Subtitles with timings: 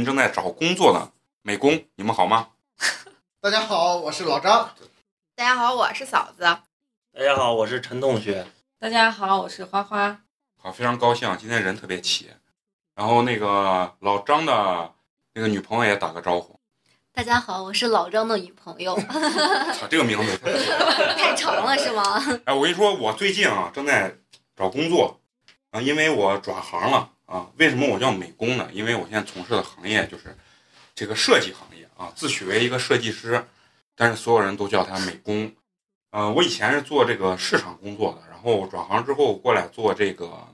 [0.00, 2.48] 近正在找工作的美工，你们好吗？
[3.42, 4.74] 大家好，我是老张。
[5.34, 6.42] 大家好，我是嫂子。
[6.42, 8.46] 大家好，我是陈同学。
[8.78, 10.22] 大家好，我是花花。
[10.56, 12.30] 好，非常高兴，今天人特别齐。
[12.94, 14.90] 然后那个老张的
[15.34, 16.58] 那个女朋友也打个招呼。
[17.12, 18.98] 大家好，我是老张的女朋友。
[19.78, 20.38] 操，这个名字
[21.18, 22.18] 太长了是吗？
[22.46, 24.16] 哎，我跟你说，我最近啊正在
[24.56, 25.20] 找工作
[25.72, 27.48] 啊，因为我转行了啊。
[27.56, 28.68] 为什么我叫美工呢？
[28.72, 30.36] 因为我现在从事的行业就是
[30.94, 33.46] 这个设计行业啊，自诩为一个设计师，
[33.94, 35.54] 但是所有人都叫他美工。
[36.10, 40.48] 呃，我以前是做这个市场工作的，然后转行之后过来做这个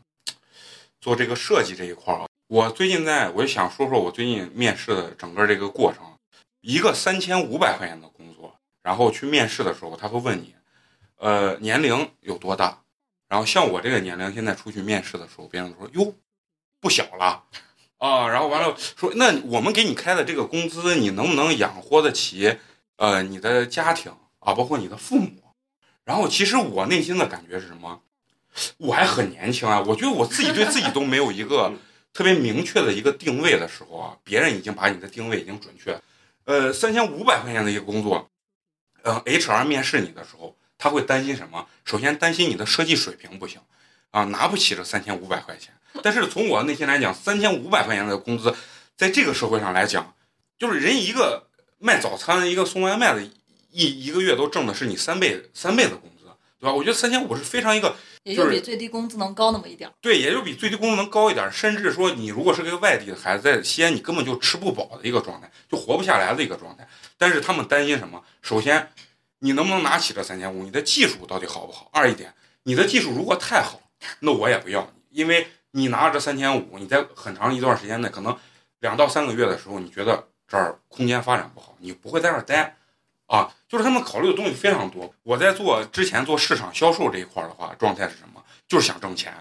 [1.00, 2.26] 做这个设计这一块儿啊。
[2.48, 6.04] 我最近在，我就想说说我最近面试的整个这个过程。
[6.60, 10.52] 一个三千五百块钱的工作，然后去面试的时候，他会问你，
[11.16, 12.82] 呃，年龄有多大？
[13.28, 16.12] 然后像我这个年龄，现在出去面试的时候，别人说哟，
[16.86, 17.42] 不小了
[17.98, 18.28] 啊。
[18.28, 22.58] 然后完了说，那我们给你开的这个工资，你能不能养活得起
[22.94, 25.42] 呃你的家庭啊，包括你的父母？
[26.04, 28.00] 然后其实我内心的感觉是什么？
[28.76, 31.74] 我还很年轻啊，我觉得我自己对自己都没有一个
[32.12, 36.00] 特别明确的一个定位的时候啊，别人已经把你的定位已经准确。
[36.44, 38.30] 呃，三千五百块钱的一个工作，
[39.02, 41.66] 呃，HR 面试你的时候，他会担心什么？
[41.84, 43.60] 首先担心你的设计水平不行，
[44.12, 45.74] 啊，拿不起这三千五百块钱。
[46.04, 48.54] 但是从我内心来讲，三千五百块钱的工资，
[48.96, 50.14] 在这个社会上来讲，
[50.58, 51.48] 就是人一个
[51.78, 53.22] 卖早餐、一个送外卖的，
[53.70, 56.24] 一一个月都挣的是你三倍三倍的工资，
[56.58, 56.72] 对吧？
[56.72, 59.92] 我觉得三千五是非常一个，也就比最低工资能高那么一点儿。
[60.00, 66.88] 对，也就比最低工资能高一点，甚至说你如果是个外地的孩子，在西安你根本就吃不饱的一个状态，就活不下来的一个状态。
[67.18, 68.22] 但是他们担心什么？
[68.40, 68.90] 首先，
[69.40, 70.64] 你能不能拿起这三千五？
[70.64, 71.90] 你的技术到底好不好？
[71.92, 73.80] 二一点，你的技术如果太好，
[74.20, 75.46] 那我也不要你，因为
[75.76, 78.34] 你拿着这三千五，你在很长一段时间内，可能
[78.80, 82.74] 两到三个月的时候，你觉得这儿空间发展不好，你不会在这儿待。
[83.26, 85.12] 啊，就是他们考虑的东西非常多。
[85.22, 88.42] 我在做之前做市场销售这一块的话，状态是什么？
[88.66, 89.34] 就是想挣钱。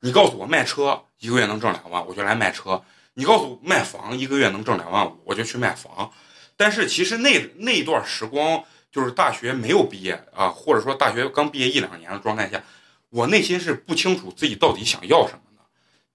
[0.00, 2.82] 你告诉我卖车一个月能挣两万，我就来卖车；
[3.14, 6.10] 你告诉我卖房一个月能挣两万五，我就去卖房。
[6.56, 8.62] 但是其实那那段时光，
[8.92, 12.62] 就是大学没有毕业啊，或者说大学刚毕业一两年的状态下，
[13.08, 15.40] 我内心是不清楚自己到底想要什么。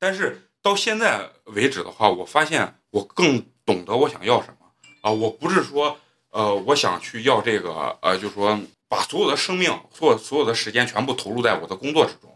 [0.03, 4.67] 但是到现在为止的话，我发现我更懂得我想要什么
[4.99, 5.09] 啊！
[5.09, 5.97] 我不是说。
[6.31, 8.59] 呃，我想去要这个，呃，就是说
[8.89, 12.35] 把所有的生命或所有的时间全部投入在我的工作之中，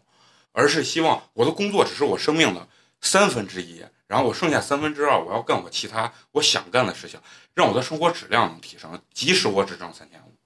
[0.51, 2.67] 而是希望我的工作只是我生命的
[3.01, 7.19] 三分之一，然后我剩下三分之二我要干我其他我想干的事情，
[7.55, 9.01] 让我的生活质量能提升。
[9.11, 10.38] 即使我只挣三千五，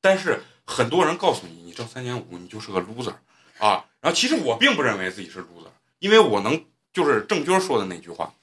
[0.00, 3.12] 但是很多人告诉你，你挣三千五你就是个 loser
[3.58, 3.84] 啊。
[4.00, 5.68] 然后其实我并不认为自己是 loser，
[5.98, 8.34] 因为我能就是郑钧说的那句话，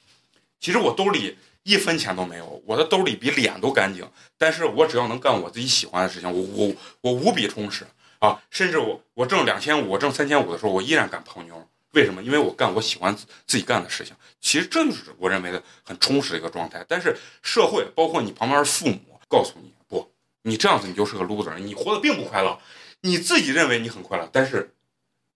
[0.59, 1.37] 其实我兜里。
[1.63, 4.03] 一分钱都没有，我的兜里比脸都干净。
[4.35, 7.85] 但是我只要能干我自己喜欢的事情，我我我无比充实
[8.17, 8.41] 啊！
[8.49, 11.69] 甚至我我挣两千五，我挣三千五的时候，我依然敢泡妞。
[11.91, 12.23] 为什么？
[12.23, 14.15] 因为我干我喜欢自己干的事情。
[14.39, 16.83] 其实这就是我认为的很充实的一个状态。
[16.89, 20.11] 但是社会，包括你旁边的父母，告诉你不，
[20.41, 22.59] 你这样子你就是个 loser，你活得并不快乐。
[23.01, 24.73] 你自己认为你很快乐，但是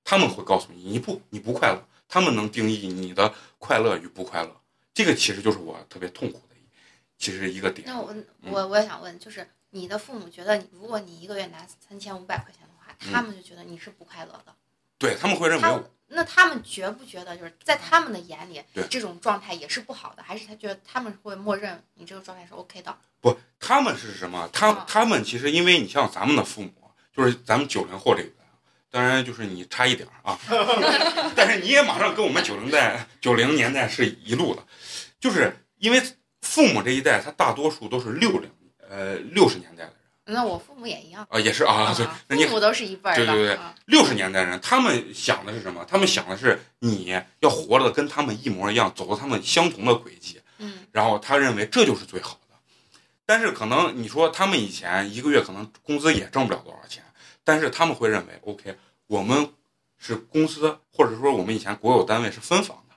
[0.03, 1.85] 他们会告诉你，你不，你不快乐。
[2.07, 4.61] 他们能定义你的快乐与不快乐。
[4.93, 6.55] 这个其实就是我特别痛苦的，
[7.17, 7.87] 其实一个点。
[7.87, 14.55] 那我我我也想问，就是你的父母觉得，如果你一个月拿三千五百块钱的话，他们就觉得你是不快乐的。
[14.97, 15.83] 对他们会认为。
[16.07, 18.61] 那他们觉不觉得，就是在他们的眼里，
[18.91, 20.21] 这种状态也是不好的？
[20.21, 22.95] 还是他觉得他们会默认你这个状态是 OK 的？
[23.19, 24.47] 不，他们是什么？
[24.53, 26.71] 他他们其实因为你像咱们的父母，
[27.11, 28.29] 就是咱们九零后这个。
[28.91, 30.39] 当然，就是你差一点啊，
[31.35, 34.63] 但是你也马上跟我们九零代、九零年代是一路的，
[35.19, 36.01] 就是因为
[36.41, 38.49] 父母这一代，他大多数都是六零
[38.89, 39.93] 呃六十年代的人。
[40.27, 43.25] 那我父母也一样啊，也是啊，对，那你父母都是一辈儿的。
[43.25, 45.85] 对对对，六十年代人，他们想的是什么？
[45.87, 50.41] 他们想的是你要活的跟他们一模一样，走到他们相同的轨迹。
[50.57, 52.55] 嗯，然后他认为这就是最好的。
[53.27, 57.03] 但是可能你说他们以前一个月可能工资也挣不了多少钱，
[57.45, 58.75] 但是他们会认为，OK，
[59.07, 59.53] 我们
[59.97, 62.95] 是公司或者说我们以前国有单位是分房的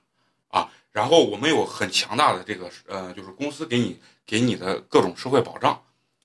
[0.48, 5.80] 啊，然后我们有很强大的这个呃，就是公司给你给你的各种社会保障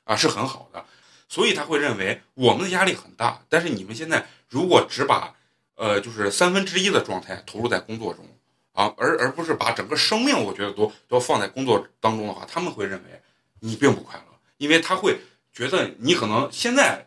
[0.05, 0.83] 啊是很好的，
[1.29, 5.35] 所以他会认为我们的压力很大，但是你们现在如果只把
[5.75, 8.25] 呃就是三分之一的状态投入在工作中
[8.71, 13.21] 啊，而而不是把整个生命我觉得都都放在工作当中的话，他们会认为
[13.59, 15.19] 你并不快乐，因为他会
[15.51, 17.05] 觉得你可能现在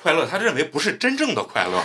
[0.00, 1.78] 快乐，他认为不是真正的快乐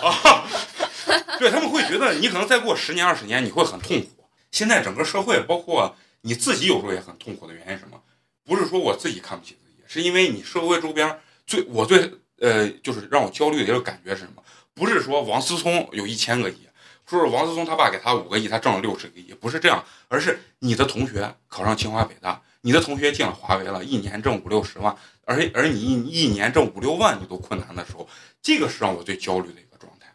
[0.00, 0.46] 啊，
[1.38, 4.28] 对他们会觉得你可能再过十年二十年你会很痛苦。
[4.52, 8.00] 现在整个社会，包括你自己，有时候也很痛苦的原因是什么？
[8.44, 14.42] 不是说我自己看不起自己，是因为你社会周边最我最呃就是让我焦虑的一个感觉是什么？
[14.74, 16.68] 不是说王思聪有一千个亿，
[17.06, 28.08] 说是王思聪他爸给他五个亿，他挣了六十个亿，不是这样，而是你的同学考上清华北大，你的同学进了华为了，一年挣五六十万，而而你一一年挣五六万你都困难的时候，
[28.42, 30.12] 这个是让我最焦虑的一个状态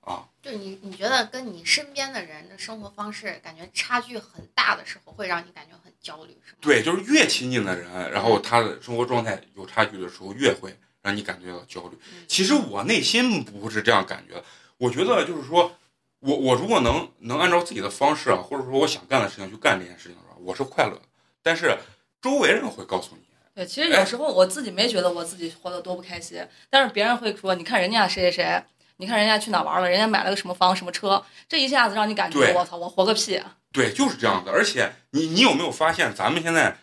[0.00, 0.26] 啊。
[0.42, 6.58] 就是你你觉得跟你身边的人的生活方式感觉差距很大的时候，会让你感觉很焦虑，是吗？
[6.60, 11.96] 对，就是越亲近的人，然后他的生活状态有差距的时候，越会让你感觉到焦虑。
[12.12, 14.44] 嗯其实我内心不是这样感觉的，
[14.78, 15.70] 我觉得就是说，
[16.18, 21.02] 我我如果能能按照自己的方式啊，或者说我想干的事情去干这件事情的话，我是快乐的。
[21.44, 21.76] 但是
[22.20, 23.22] 周围人会告诉你，
[23.54, 28.64] 对，其实有时候我自己没觉得我自己活得多不开心，但是别人会说，你看人家谁谁谁，
[28.96, 33.56] 你看人家去哪玩了，人家买了个什么房什么车，这一下子让你感觉我操，我活个屁啊！
[33.72, 34.50] 对，就是这样子。
[34.50, 36.76] 而且你你有没有发现，咱们现在，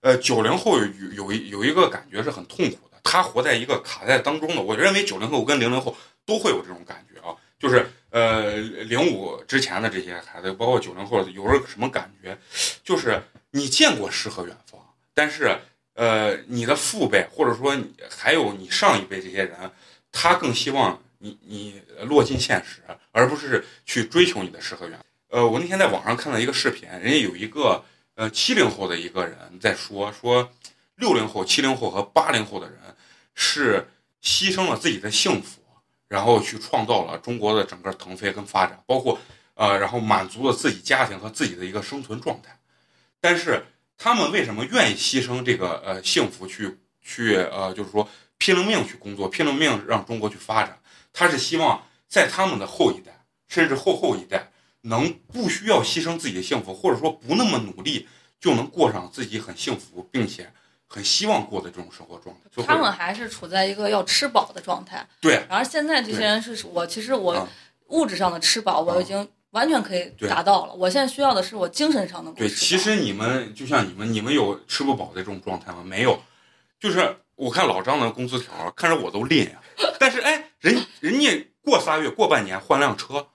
[0.00, 4.60] 呃，九零后有有一有一个感觉是很痛苦的，他活在一个卡在当中的。
[4.60, 12.36] 我认为九零后跟零零后都会有这种感觉啊，就是呃零五之前的这些孩子，包括九零后，有着什么感觉？
[12.82, 14.80] 就是你见过诗和远方，
[15.14, 15.58] 但是
[15.94, 19.70] 呃你的父辈或者说你还有你上一辈这些人，
[20.12, 25.04] 他更希望你你落进现实，而不是去追求你的诗和远方。
[25.30, 27.84] 呃，我那天在网上看到一个视频，人家有一个
[28.14, 30.50] 呃七零后的一个人在说说
[30.96, 32.78] 六零后、七零后和八零后的人
[33.34, 33.88] 是
[34.22, 35.60] 牺牲了自己的幸福，
[36.08, 39.18] 然后去创造了中国的整个腾飞跟发展，包括
[39.54, 42.57] 呃，然后满足了自己家庭和自己的一个生存状态。
[43.20, 43.64] 但是
[43.96, 50.78] 他们为什么愿意牺牲这个呃幸福去去呃，就是说拼了命去工作，拼了命让中国去发展？
[51.12, 54.50] 他是希望在他们的后一代，甚至后后一代。
[54.82, 58.08] 能不需要牺牲自己的幸福，或者说不那么努力，
[58.40, 60.50] 就能过上自己很幸福并且
[60.86, 62.62] 很希望过的这种生活状态。
[62.62, 67.48] 他们还是处在一个要吃饱的状态，对，然后现在这些人是我，其实我啊
[67.88, 75.82] 物质上的吃饱我已经完全可以达到了，我现在需要的是我精神上能够对，其实你们就像你们，你们有吃不饱的这种状态吗？
[75.84, 76.22] 没有，
[76.78, 79.60] 就是我看老张的工资条，看着我都吝呀。
[79.98, 83.28] 但是哎，人人家过仨月、过半年换辆车，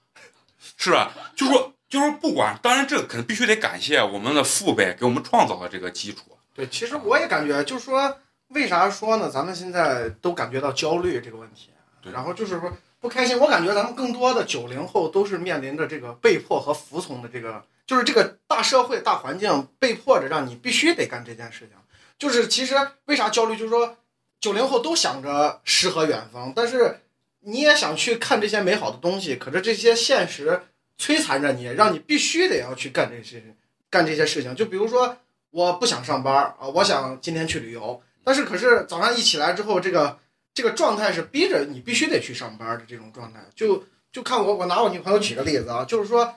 [0.77, 1.11] 是吧？
[1.35, 6.37] 就说就说不管，当然这个肯定必须得感谢我们的父辈给我们创造了这个基础。
[6.53, 8.19] 对，其实我也感觉，就是说，
[8.49, 9.29] 为啥说呢？
[9.29, 11.71] 咱们现在都感觉到焦虑这个问题，
[12.01, 12.71] 对然后就是说
[13.03, 13.37] 不开心。
[13.37, 21.71] 我感觉咱们更多的九零后都是面临着这个被迫和服从的这个，就是这个大社会大环境被迫着让你必须得干这件事情。
[22.17, 23.57] 就是其实为啥焦虑？
[23.57, 23.97] 就是说
[24.39, 27.01] 九零后都想着诗和远方，但是
[27.41, 30.63] 你也想去看这些美好的东西，可是这些现实
[30.97, 33.43] 摧残着你，让你必须得要去干这些
[33.89, 34.55] 干这些事情。
[34.55, 35.17] 就比如说。
[35.53, 40.17] 我不想上班啊，我想今天去旅游，但是可是早上一起来之后，这个
[40.53, 43.39] 这个状态是逼着你必须得去上班的这种状态。
[43.55, 46.35] 就就看我，我拿我女朋友举个例子啊，就是说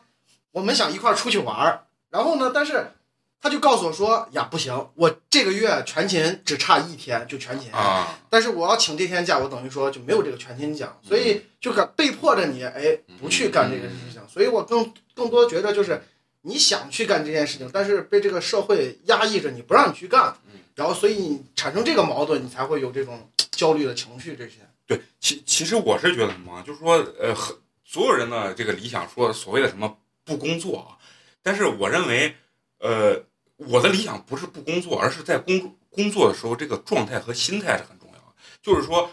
[0.53, 2.93] 我们想一块儿出去玩儿，然后呢，但是
[3.41, 14.23] 他就告诉我说呀，不行，我这个月全勤只差一天就全勤，啊，但是我要请这天假，我等于说就没有这个全勤奖，所以就敢被迫着你哎不去干这个事情。
[14.29, 16.03] 所以我更更多觉得就是。
[16.49, 20.33] 你想去干这件事情，但是被这个社会压抑着，你不让你去干，
[20.77, 24.37] 然后所以你产生这个矛盾，你才会有这种 焦虑的情绪。
[24.37, 27.35] 这些对，其其实我是觉得什么，就是说，呃，
[27.83, 30.95] 所有人的这个理想说所谓的什么不工作啊，
[31.43, 32.37] 但是我认为，
[32.79, 33.21] 呃，
[33.57, 38.35] 我的理想不是不工作，而是在工工作的时候，这个状态和心态是很重要的。
[38.63, 39.11] 就是说，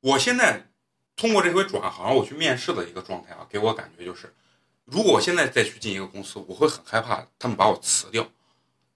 [0.00, 0.66] 我现在
[1.14, 4.34] 通过这回转行，我去面试的一个状态啊，给我感觉就是。
[4.84, 8.28] 如果我现在再去进一个公司，我会很害怕他们把我辞掉，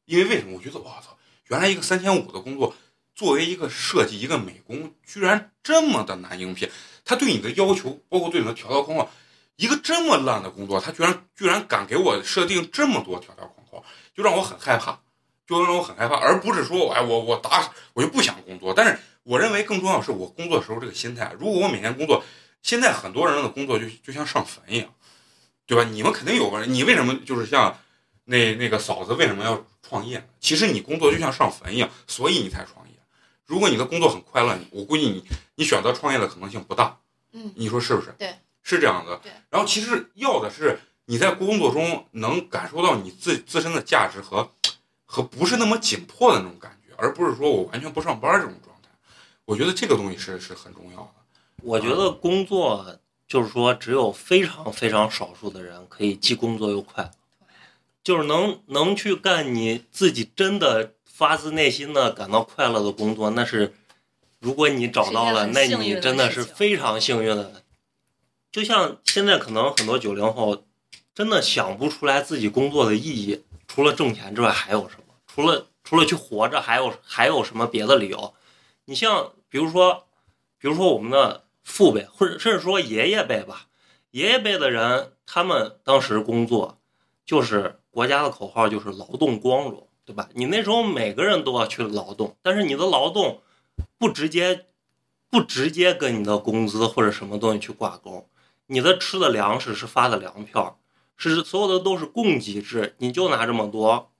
[0.05, 0.57] 因为为什么？
[0.57, 1.17] 我觉得我操，
[1.49, 2.75] 原来一个三千五的工作，
[3.15, 6.71] 作为一个设计一个美工，居然这么的难应聘。
[7.05, 9.09] 他对你的要求，包括对你的条条框框，
[9.57, 13.83] 一个这么烂的工作，他居然居然敢给我设定这么多条条框框，
[14.15, 15.01] 就让我很害怕。
[15.49, 18.75] 就让我很害怕，而不是说哎我我打我就不想工作。
[18.75, 21.33] 但是我认为更重要的是我工作的时候这个心态。
[21.39, 22.25] 如果我每天工作，
[22.63, 24.93] 现在很多人的工作就就像上坟一样，
[25.65, 25.85] 对吧？
[25.85, 27.79] 你们肯定有个人，你为什么就是像
[28.27, 30.25] 那那个嫂子为什么要创业呢？
[30.39, 32.95] 其实你工作就像上坟一样，所以你才创业。
[33.47, 36.99] 如果你的工作很快乐，我估计你你选择创业的可能性不大。
[37.33, 38.15] 嗯，你说是不是？
[38.19, 39.17] 对，是这样的。
[39.23, 39.33] 对。
[39.51, 44.51] 然后其实要的是你在工作中能感受到你自自身的价值和
[45.05, 48.89] 和不是那么紧迫的那种感觉，而不是说我完全不上班这种状态。
[49.45, 51.11] 我觉得这个东西是是很重要的。
[51.63, 57.11] 我觉得工作就是说，只有非常非常少数的人可以既工作又快乐，
[58.07, 63.75] 就是能能去干你自己真的发自内心的感到快乐的工作，那是
[64.39, 67.65] 如果你找到了，那你真的是非常幸运的。
[68.53, 70.65] 就像现在可能很多九零后
[71.17, 75.15] 真的想不出来自己工作的意义，除了挣钱之外还有什么？
[75.27, 78.35] 除了除了去活着，还有还有什么别的理由？
[78.85, 80.07] 你像比如说，
[80.61, 83.67] 比如说我们的父辈，或者甚至说爷爷辈吧，
[84.13, 86.79] 爷爷辈的人，他们当时工作
[87.25, 90.29] 就是国家的口号就是劳动光荣，对吧？
[90.35, 93.41] 你那时候每个人都要去劳动，但是你的劳动
[93.97, 94.67] 不直接
[95.31, 98.29] 不直接跟你的工资或者什么东西去挂钩，
[98.67, 100.79] 你的吃的粮食是发的粮票，
[101.17, 104.11] 是所有的都是供给制，你就拿这么多，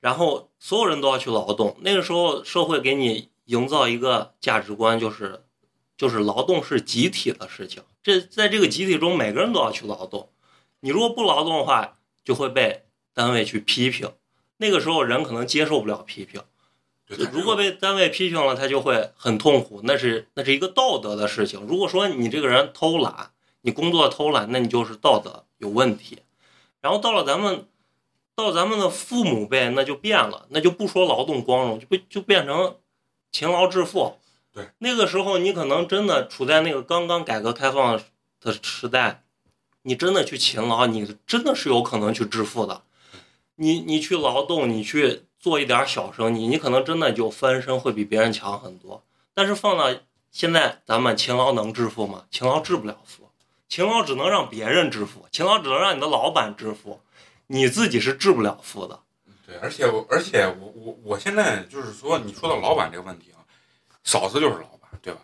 [0.00, 1.74] 然后所有人都要去劳动。
[1.80, 5.42] 那个时候社会给你营造一个价值观，就是
[5.96, 10.28] 就是劳动是集体的事情，这在这个集体中每个人都要去劳动，
[10.80, 11.94] 你如果不劳动的话，
[12.28, 14.12] 就会被单位去批评。
[14.58, 16.42] 那个时候人可能接受不了批评。
[17.32, 21.62] 如果被单位批评了，他就会很痛苦，那是那是一个道德的事情。
[21.62, 23.30] 如果说你这个人偷懒，
[23.62, 26.18] 你工作偷懒，那你就是道德有问题。
[26.82, 27.66] 然后到了咱们，
[28.34, 32.76] 到咱们的父母辈，那就变了，那就不说劳动光荣，就不就变成
[33.32, 34.18] 勤劳致富。
[34.52, 37.98] 对，那个时候你可能真的处在那个刚刚改革开放
[38.42, 39.24] 的时代，
[39.88, 42.82] 你真的去勤劳，你真的是有可能去致富的。
[43.54, 49.02] 你你去劳动，你去做一点小生意，你可能真的就翻身会比别人强很多。
[49.32, 49.98] 但是放到
[50.30, 52.26] 现在，咱们勤劳能致富吗？
[52.30, 53.30] 勤劳致不了富，
[53.66, 57.00] 勤劳只能让别人致富，勤劳只能让你的老板致富，
[57.46, 59.00] 你自己是致不了富的。
[59.46, 63.40] 对，而且我而且我我我现在就是说，你说到老板这个问题啊，
[64.04, 65.20] 嫂子就是老板，对吧？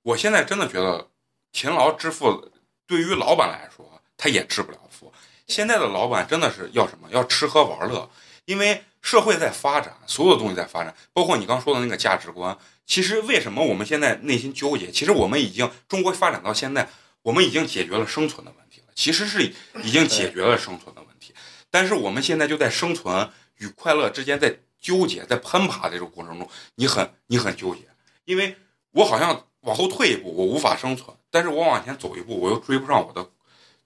[0.00, 1.06] 我现在真的觉得
[1.52, 2.50] 勤劳致富
[2.86, 5.12] 对于老板来说，他也致不了富。
[5.46, 7.08] 现在的老板真的是要什么？
[7.10, 8.10] 要吃喝玩乐，
[8.44, 12.56] 因为社会在发展，所有的东西在发展，包括你刚说的那个价值观。
[12.84, 14.90] 其实为什么我们现在内心纠结？
[14.90, 16.88] 其实我们已经中国发展到现在，
[17.22, 18.86] 我们已经解决了生存的问题了。
[18.94, 21.34] 其实是已经解决了生存的问题，
[21.70, 27.82] 但是我们现在就在生存与快乐之间在纠结，在攀爬的这个过程中，你很你很纠结，
[28.24, 28.56] 因为
[28.92, 33.28] 我好像往后退一步，我无法生存，但是我往前走一步，我又追不上我的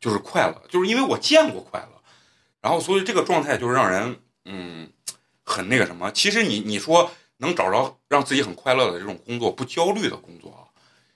[0.00, 2.02] 就是快乐，就是因为我见过快乐，
[2.62, 4.90] 然后所以这个状态就是让人嗯
[5.44, 6.10] 很那个什么。
[6.12, 10.64] 其实你你说能找着让自己很快乐的这种工作，不焦虑的工作啊，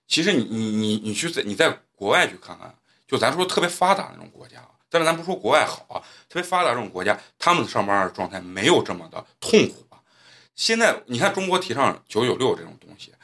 [0.06, 2.74] 其实你你你你去在你在国外去看看，
[3.08, 5.96] 就咱说特别发达那种国家，但是咱不说国外好啊，
[6.28, 9.98] 特别发达这种国家，他们上班的状态没有这么的痛苦吧？
[10.54, 13.14] 现在你看中国提倡九九六这种东西，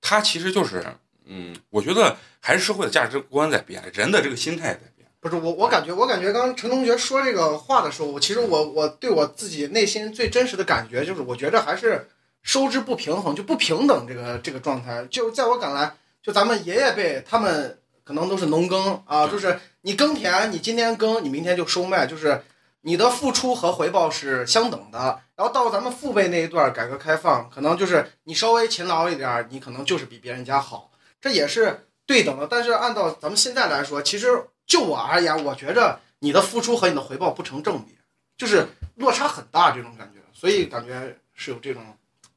[0.00, 0.82] 它其实就是
[1.26, 4.80] 嗯，我觉得还是社会的价值观在变，人的这个心态在。
[5.20, 12.08] 不是我，我感觉，我感觉刚刚陈同学说这个话的时候，我其实我我对我自己内心最真实的感觉就是，我觉着还是
[12.42, 15.06] 收支不平衡，就不平等这个这个状态。
[15.10, 22.42] 就在我看来，就咱们爷爷辈他们可能都是农耕啊，就是你耕田，你今天耕，你明天就收麦，就是
[22.80, 25.20] 你的付出和回报是相等的。
[25.36, 32.46] 然后到咱们父辈那一段，改革开放，可能就是你稍微勤劳一点儿，你可能就是比别人家好，这也是对等的。
[32.50, 34.28] 但是按照咱们现在来说，其实
[34.70, 37.98] 就我而言，我觉着你的付出和你的回报不成正比，
[38.38, 41.82] 就是落差很大这种感觉，所以感觉是有这种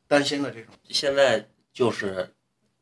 [0.08, 0.74] 担心的这种。
[0.90, 2.34] 现在就是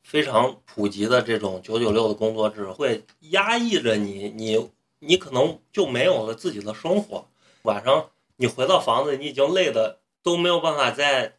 [0.04, 7.28] 非常普及的这种九九六的工作制，会压抑着你，你你可能就没有了自己的生活。
[7.64, 11.34] 晚上你回到房子，你已经累的都没有办法再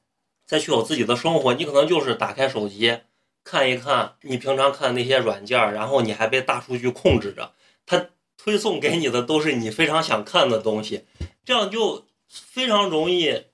[0.45, 3.01] 再去有自己的生活，你可能就是打开手机
[3.43, 7.53] 看一看你平常看那些软件，然后你还被大数据控制着，
[7.93, 8.09] 它
[8.39, 11.05] 推送给你的都是你非常想看的东西，
[11.45, 13.45] 这样就非常容易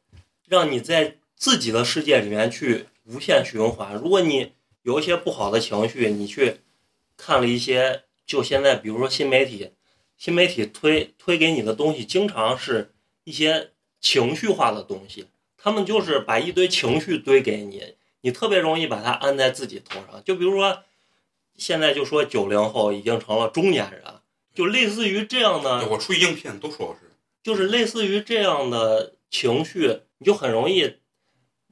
[0.47, 3.97] 让你在自己的世界里面去无限循环。
[3.97, 4.53] 如果你
[4.83, 6.59] 有一些不好的情绪，你去
[7.17, 9.73] 看了一些，就现在比如说新媒体，
[10.17, 12.93] 新媒体推推给你的东西，经常是
[13.25, 15.27] 一些情绪化的东西，
[15.57, 20.23] 他们就是把一堆情绪堆给你，你特别容易把它安在自己头上。
[20.25, 20.85] 就比如说，
[21.57, 24.03] 现在就说九零后已经成了中年人，
[24.59, 27.13] 就类似于这样的我出去应聘都说我是，
[27.45, 30.97] 就是类似于这样的情绪，你就很容易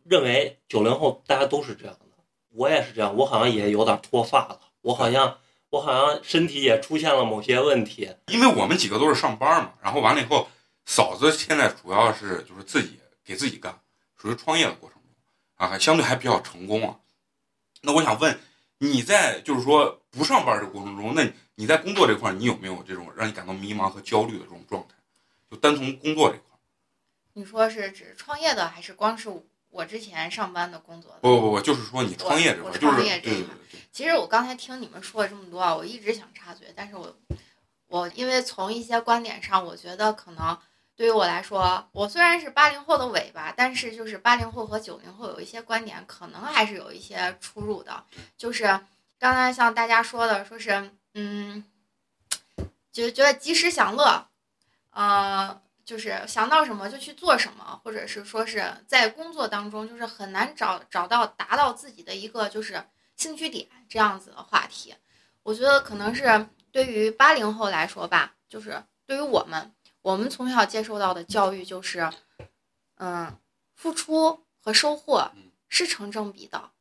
[0.04, 2.06] 认为九零后大家都是这样的。
[2.50, 5.38] 我也是这样，我好像也有点脱发了，我好像
[5.70, 8.08] 我好像身体也出现了某些问题。
[8.28, 10.48] 因为我们几个都是上班嘛，然后完了以后，
[10.84, 13.80] 嫂子现在主要是就是自己给自己干，
[14.16, 15.10] 属于创业的过程中
[15.56, 17.00] 啊，还相对还比较成功啊。
[17.82, 18.38] 那我想问，
[18.78, 21.24] 你在就是说不上班这个过程中，那
[21.56, 24.94] 你你在工作这块儿，你有没有这种让你感到迷茫和焦虑的这种状态？
[25.50, 26.58] 就单从工作这块儿，
[27.32, 29.28] 你说是指创业的，还是光是
[29.70, 31.18] 我之前上班的工作的？
[31.22, 37.16] 不不不，就是说你创业这块儿，我就是创业这一块对对对对，其实我刚才听你们说了这么多啊，我一直想插嘴，但是我
[37.88, 40.56] 我因为从一些观点上，我觉得可能
[40.94, 48.04] 对于我来说，我虽然是八零后的尾巴，但是就是八零后和九零后有一些观点可能还是有一些出入的。
[48.36, 48.64] 就是
[49.18, 51.64] 刚才像大家说的，说是嗯，
[52.92, 54.28] 就觉得及时享乐，
[54.90, 62.84] 呃，就是想到什么就去做什么，或者是说是在工作当中就是很难找找到达到自己的一个就是
[63.16, 64.94] 兴趣点这样子的话题。
[65.42, 72.10] 我觉得可能是对于八零后来说吧，就是对于我们，我们从小接受到的教育就是，
[72.96, 73.34] 嗯，
[73.74, 75.32] 付出和收获
[75.70, 76.72] 是成正比的。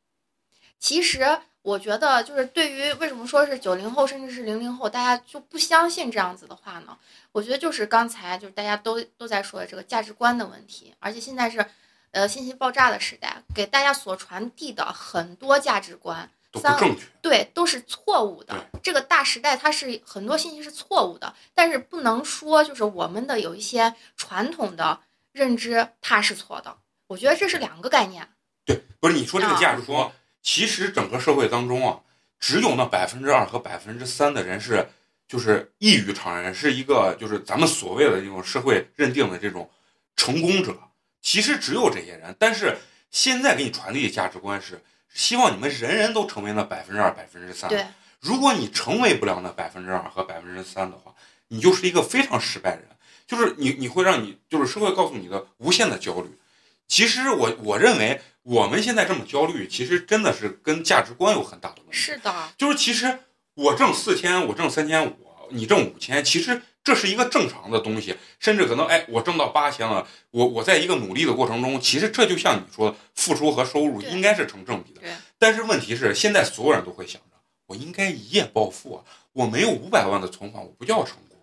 [0.78, 6.96] 其实我觉得，就是对于为什么说是九零后甚至是零零后，大家就不相信这样子的话呢？
[7.32, 11.66] 我觉得就是刚才就是大家都都在说的这个价值观的问题，而且现在是，
[12.12, 16.78] 呃，信息爆炸的时代，给大家所传递的很多价值观，三。
[17.20, 18.54] 对，都是错误的。
[18.82, 25.00] 这个大时代，它是很多信息是错误的，但是不能说就是我们的有一些传统的
[25.32, 26.76] 认知它是错的。
[27.08, 28.28] 我觉得这是两个概念。
[28.64, 30.10] 对，不是你说这个啊价值观，
[30.46, 32.00] 其实整个社会当中啊，
[32.38, 34.88] 只有那百分之二和百分之三的人是
[35.26, 39.68] 就是异于常人，是一个就是咱们所谓的这种社会认定的这种
[40.14, 40.78] 成功者。
[41.20, 42.78] 其实只有这些人，但是
[43.10, 44.80] 现在给你传递的价值观是
[45.12, 47.68] 希望你们人人都成为那百分之二、百分之三。
[47.68, 47.84] 对，
[48.20, 51.12] 如果你成为不了那百分之二和百分之三的话，
[51.48, 52.90] 你就是一个非常失败的人，
[53.26, 56.38] 就是你你会让你就是社会告诉你的无限的焦虑。
[56.86, 61.96] 其实我我认为我们现在这么焦虑，其实真的是跟价值观有很大的问题。
[61.96, 63.18] 是的，就是其实
[63.54, 65.16] 我挣四千，我挣三千五，
[65.50, 75.10] 你挣五千，其实这是一个正常的东西，甚至可能哎，我挣到八千了，我我在一个努力的过程中，其实这就像你说的，付出和收入应该是成正比的对。
[75.40, 81.36] 但是问题是，现在所有人都会想着，我应该一夜暴富啊，我没有五百万的存款，我不叫成功。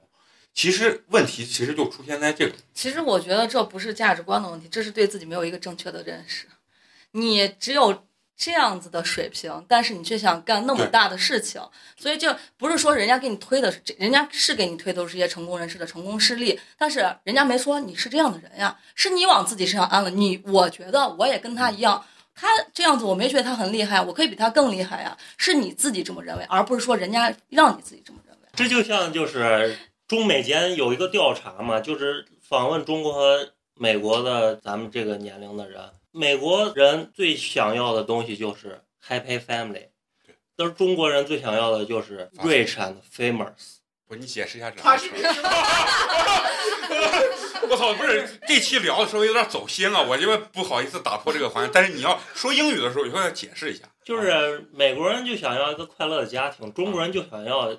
[0.54, 6.48] 其实问题其实就出现在这个，其实我觉得这不是价值观的问题，这是对自己没有一个正确的认识。
[7.14, 11.62] 你只有这样子的水平，但是你却想干那么大的事情，
[11.96, 20.10] 所以就不是说人家给你推的是，人家是给你推的都是一些成功人士的成功事例，但是人家没说你是这样的人呀，是你往自己身上安了。
[20.10, 22.04] 你我觉得我也跟他一样。
[22.36, 25.16] 他这样子，我没觉得他很厉害，我可以比他更厉害呀。
[25.38, 28.42] 是你自己这么认为，而不是说人家让你自己这么认为。
[28.56, 35.80] 这就像就是中美间有一个调查嘛，就是访问中国和美国的咱们这个年龄的人，
[36.16, 39.88] 美国人最想要的东西就是 happy family，
[40.24, 43.78] 对但是中国人最想要的就是 rich and famous。
[44.08, 45.10] 不，你解释一下这他个是。
[47.70, 51.72] 我操，不是这期聊的稍微有点走心了，我因为不好意思打破这个环境。
[51.74, 53.86] 但是你要说英语的时候，以后要解释一下。
[54.04, 57.76] 就是美国人就想要一个快乐的家庭，中国人就想要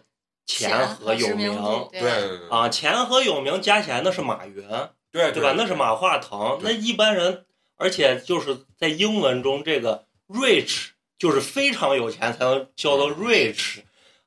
[0.46, 4.66] 钱和有名名对对对啊，钱和有名加起来那是马云，
[5.12, 5.54] 对对吧？
[5.56, 6.58] 那是马化腾。
[6.62, 7.44] 那一般人，
[7.76, 13.80] 而且就是在英文中，这个 rich 就是非常有钱才能叫做 rich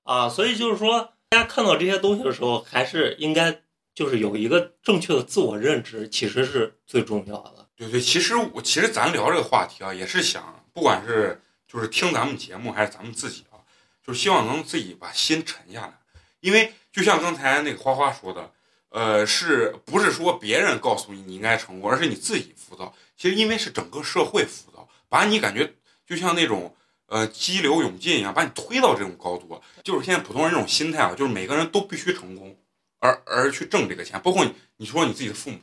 [0.03, 3.61] 啊，所以就是说，大家看到这些东西的时候，还是应该
[3.93, 7.67] 就是有一个正确的自我认知，其实是最重要的。
[7.75, 13.61] 对对，其实我其实咱聊这个话题啊，也是想，不管是就是听咱们节目，还是咱们自己啊，
[14.05, 15.99] 就是希望能自己把心沉下来。
[16.39, 18.51] 因为就像刚才那个花花说的，
[18.89, 22.93] 呃，是不是说别人告诉你你应该成功，而是你自己浮躁？
[23.15, 25.73] 其实因为是整个社会浮躁，把你感觉
[26.05, 26.75] 就像那种
[27.07, 29.61] 呃激流勇进一样，把你推到这种高度。
[29.83, 32.57] 就是现在普通人这种心态啊，就是每个人都必须成功，
[32.99, 34.19] 而而去挣这个钱。
[34.21, 34.45] 包括
[34.77, 35.59] 你，说你自己的父母，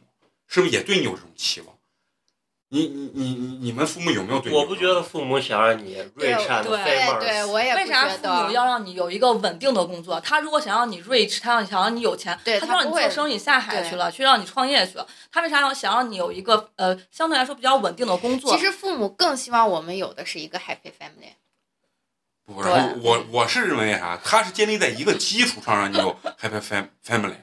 [0.46, 1.73] 是不是也对你有这种期望？
[2.74, 4.58] 你你你你你们父母有没有对你？
[4.58, 10.20] 我不觉得父母想让你 rich and 对 famous，对对，我也不为啥父母要让你有一个稳定的工作？
[10.20, 15.06] 他如果想让你 rich，他要想让你有钱，他就让你做生意下海去了，去让你创业去了。
[15.30, 18.56] 他为啥要想让你有一个呃相对来说比较稳定的工作？
[18.56, 21.34] 其实父母更希望我们有的是一个 happy family。
[22.44, 24.18] 不，然后我我是认为啥？
[24.24, 27.36] 他是建立在一个基础上让你有 happy fam family，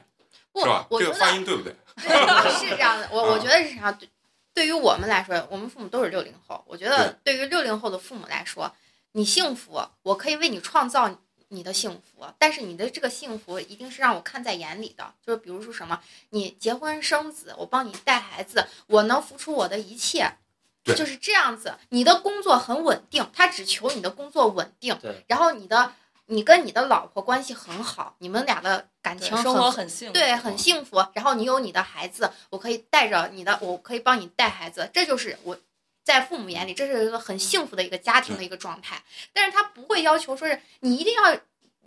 [0.54, 1.74] 是吧？，这个发音对不对？
[1.96, 3.96] 是这样的，我我啊觉得是啥？
[4.54, 6.62] 对，于我们来说，我们父母都是六零后。
[6.66, 8.72] 我觉得对于六零后的父母来说，
[9.12, 15.14] 你幸福，我可以为你创造你的幸福，但是你的这个幸福一定是让我看在眼里的。
[15.26, 20.36] 就是比如说什么，你结婚生子，我帮你带孩子，我能付出我的一切。
[20.84, 25.94] 就是这样子，你的工作很稳定，他只求你的工作稳定，对然后你的
[26.26, 31.04] 你跟你的老婆关系很好，你们俩的感情生活很幸福，对，很幸福。
[31.14, 35.58] 然后你有你的孩子，我可以带着你的，我可以帮你带孩子，这就是我
[36.04, 39.02] 在父母眼里，这是一个很幸福的一个家庭的一个状态。
[39.32, 41.38] 但是他不会要求说是你一定要。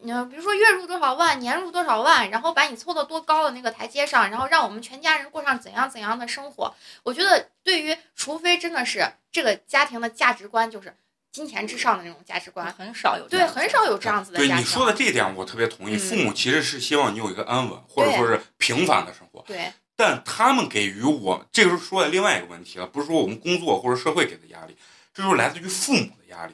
[0.01, 6.75] 你，比如说月入多少万，年入多少万，然后把你凑到多高的那个台阶上，然后让我们全家人过上怎样怎样的生活。
[7.01, 10.93] 我觉得，对于除非真的是这个家庭的价值观就是
[11.35, 14.37] 金钱至上的那种价值观，很少有对，很少有这样子的。
[14.37, 15.95] 对你说的这一点，我特别同意。
[15.95, 24.77] 嗯父母其实是希望你有一个安稳，或者说是平凡的生活，对但他们给予我，这个是说的另外一个问题了，不是说我们工作或者社会给的压力，
[25.13, 26.53] 这就是来自于父母的压力。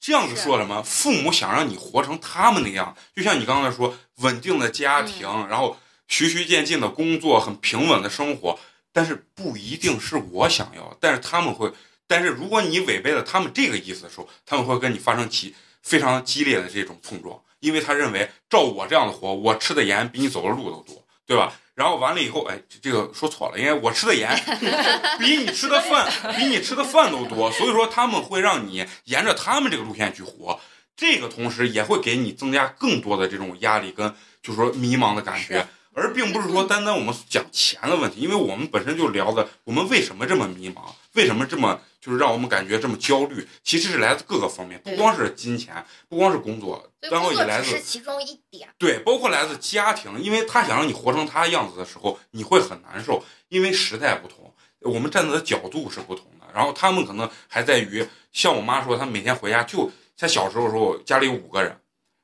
[0.00, 0.82] 这样子说什么？
[0.82, 5.76] 父母想让你活成他们那样，就像你刚才说，稳定的家庭，嗯然后
[6.08, 8.58] 循序渐进的工作，很平稳的生活，
[8.92, 11.72] 但是不一定是我想要，但是他们会，
[12.06, 21.52] 但是如果你违背了他们这个意思的时候，他们会跟你发生起非常激烈的这种碰撞，因为他认为照我这样的活，我吃的盐比你走的路都多，对吧？
[21.74, 24.30] 然后完了以后，哎，这个说错了，因为我吃的盐
[25.20, 30.58] 比你吃的饭比你吃的饭都多，所以说他们会让你沿着他们这个路线去活，
[30.96, 40.80] 这个同时也会给你增加更多的这种压力跟就是说迷茫的感觉，而并不是说单单我们讲钱的问题，因为我们本身就聊的我们为什么这么迷茫，
[41.16, 48.68] 为什么这么就是让我们感觉这么焦虑，其实是来自各个方面，不光是金钱，不光是工作，然后也来自是其中一点。
[48.78, 56.46] 对，包括来自家庭，因为他想让你活成他样子的时候，你会很难受，因为时代不同，我们站在的角度是不同的。
[56.54, 61.78] 然后他们可能还在于，像我妈说，她每天回家就她小时候的时候，家里有五个人，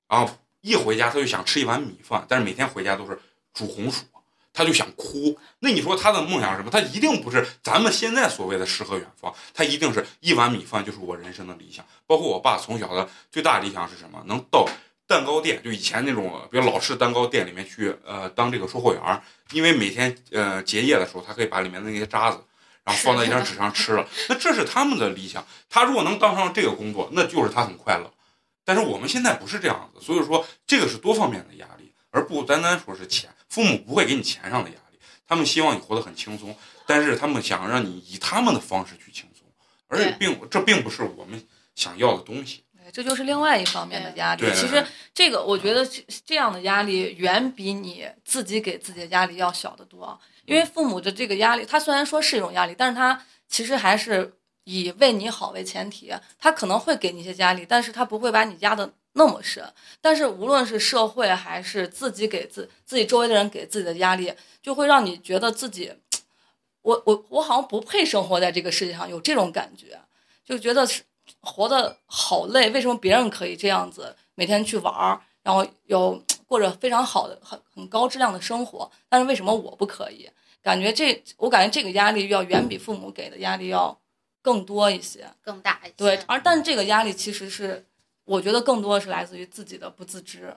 [0.08, 3.18] 然后一回家她就想吃一碗米饭，但是每天回家都是
[3.52, 4.04] 煮红薯，
[4.52, 5.38] 他就想哭。
[5.60, 6.70] 那你说他的梦想是什么？
[6.70, 11.84] 他一定不是咱们现在所谓的诗和远方，他一定是一碗米饭就是我人生的理想。
[12.06, 14.22] 包括我爸从小的最大理想是什么？
[14.26, 14.68] 能到
[15.06, 22.38] 蛋糕店，就以前那种比较老式蛋糕店里面去，呃，当这个售货员，因为每天呃结业的时候，他可以把里面的那些渣子，
[22.84, 24.08] 然后放在一张纸上吃了。
[24.28, 25.44] 那这是他们的理想。
[25.68, 28.10] 他如果能当上这个工作，那就是他很快乐。
[28.64, 33.28] 但是我们现在不是这样子，所以说这个是多方面的压力，而不单单说是钱。
[33.52, 39.46] 父母不会给你钱上的压力，他们希望你活得很轻松，但是他们想让你以他们的方式去轻松，
[39.88, 42.64] 而且并这并不是我们想要的东西。
[42.82, 44.42] 对这就是另外一方面的压力。
[44.54, 50.18] 其实这个我觉得这这样的压力远比你自己给自己的压力要小得多。
[50.46, 54.32] 因为父母的这个压力，他虽然说是一种压力，但是他其实还是
[54.64, 59.64] 以为你好为前提，他可能会给你一些压力，但是他不会把你压得那么深。
[60.00, 65.92] 但是无论是社会还是自己给自自己周围的人给自己的压力，就会让你觉得自己，
[66.82, 70.00] 我我我好像不配生活在这个世界上，有这种感觉，
[70.44, 71.02] 就觉得是
[71.40, 72.70] 活得好累。
[72.70, 80.28] 为什么别人可以这样子每天去玩儿，然后有过着非常好的、很很高质量的生活，但是为什么我不可以？
[80.62, 84.00] 感觉这我感觉这个压力要远比父母给的压力要
[84.40, 85.26] 更多一些。
[85.42, 85.94] 更大一些。
[85.96, 87.84] 对，而但是这个压力其实是
[88.24, 90.56] 我觉得更多的是来自于自己的不自知，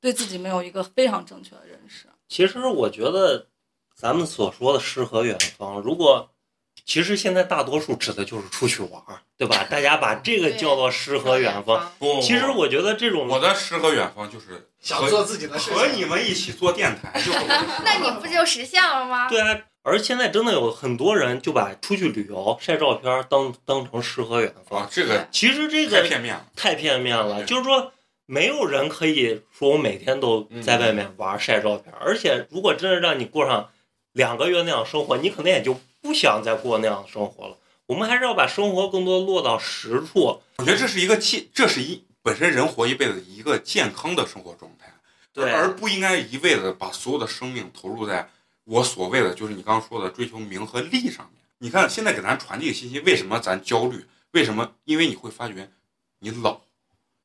[0.00, 2.06] 对自己没有一个非常正确的认识。
[2.28, 3.46] 其实我觉得
[3.94, 6.30] 咱们所说的诗和远方，如果
[6.84, 9.64] 其实现在大多数指的就是出去玩儿，对吧？
[9.68, 11.90] 大家把这个叫做诗和远方。。
[12.22, 15.86] 其实我觉得这种我的诗和远方就是想做自己的事和。
[15.88, 17.32] 你们一起做电台，就
[17.84, 19.28] 那你不就实现了吗？
[19.28, 24.82] 对啊，而现在真的有很多人就把出去旅游晒照片儿当当成诗和远方。
[24.82, 26.46] 啊，这个其实这个太片面了。
[26.54, 27.92] 太片面了，就是说
[28.26, 33.70] 没有人可以说我每天都在外面玩晒照片，而且如果真的让你过上
[34.12, 37.56] 两个月那样生活，你可能也就不想再过那样的生活了。
[37.86, 40.42] 我们还是要把生活更多落到实处。
[40.58, 44.92] 我觉得这是一个健，这是一本身人活一辈子一个健康的生活状态，
[45.32, 48.28] 对，而不应该一味的把所有的生命投入在
[48.68, 51.42] 我所谓的就是你刚刚说的追求名和利上面。
[51.56, 54.04] 你看现在给咱传递的信息，为什么咱焦虑？
[54.32, 54.74] 为什么？
[54.84, 55.70] 因为你会发觉
[56.18, 56.60] 你老。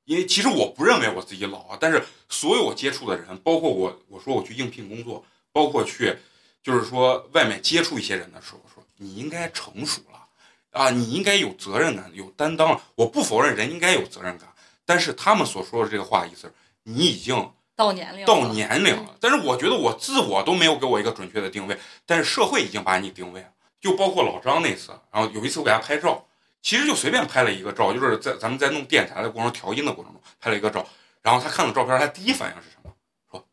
[0.06, 6.18] 因为其实我不认为我自己老啊，但是所有我接触的人，包括我，我说我去应聘工作，包括去，
[6.62, 10.28] 就是说外面接触一些人的时候，说你应该成熟了
[10.72, 12.82] 啊，你应该有责任感、有担当了。
[12.96, 14.50] 我不否认人应该有责任感，
[14.86, 16.54] 但是他们所说的这个话意思，
[16.84, 17.52] 你已经
[17.84, 19.16] 到年龄了到年龄了。
[19.20, 23.48] 但是我觉得我自我都没有给我一个准确的定位，但是社会已经把你定位了。
[23.82, 26.26] 就包括老张那次，然后有一次我给他拍照。
[26.62, 30.88] 其实就随便拍了一个照，就是在咱们在弄电台的过程中调音的过程中拍了一个照，
[31.22, 32.90] 然后他看到照片，他第一反应是什么？
[33.30, 33.46] 说，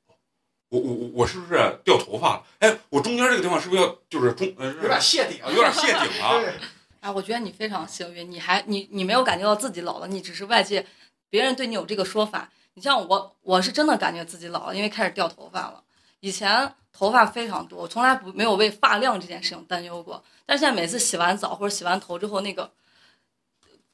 [0.69, 2.45] 我我我我是不是掉头发了？
[2.61, 6.39] 哎，我中间这个地方是不是要就是中呃有点谢顶，有点谢顶了？
[6.41, 6.55] 对，
[7.01, 10.87] 啊，我觉得你非常幸运，你还你你没有感觉到自己老了，你只是外界
[11.29, 12.49] 别人对你有这个说法。
[12.81, 15.85] 你像我，我是真的感觉自己老了，因为开始掉头发了。
[16.21, 20.25] 以前头发非常多，我从来不没有为发量这件事情担忧过。
[20.47, 22.73] 但是现在每次洗完澡或者洗完头之后，那个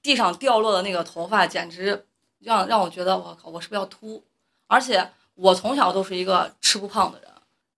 [0.00, 2.06] 地上掉落的那个头发，简直
[2.38, 4.22] 让让我觉得我靠，我是不是要秃？
[4.68, 7.28] 而且我从小都是一个吃不胖的人，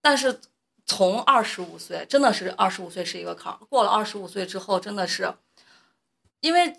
[0.03, 0.39] 但是
[0.85, 3.59] 从二十五岁，真的是二十五岁是一个坎儿。
[3.71, 5.33] 过了二十五岁之后，真的是
[6.41, 6.77] 因为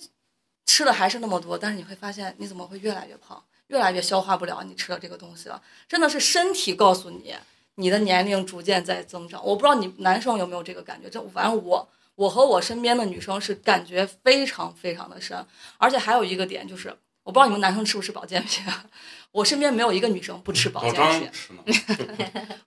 [0.68, 5.60] 吃的还是那么多，但是你会发现你怎么会越来越胖，越来越消化不了你吃的这个东西了。
[5.88, 7.34] 真的是身体告诉你，
[7.76, 9.44] 你的年龄逐渐在增长。
[9.44, 11.90] 我不知道你男生有没有这个感觉，这反正我。
[12.16, 15.46] 我和我身边的女生是感觉非常非常的深，
[15.78, 18.62] 而且还有一个点就是，我不知道你们男生吃不吃保健品，
[19.32, 21.32] 我身边没有一个女生不吃保健品。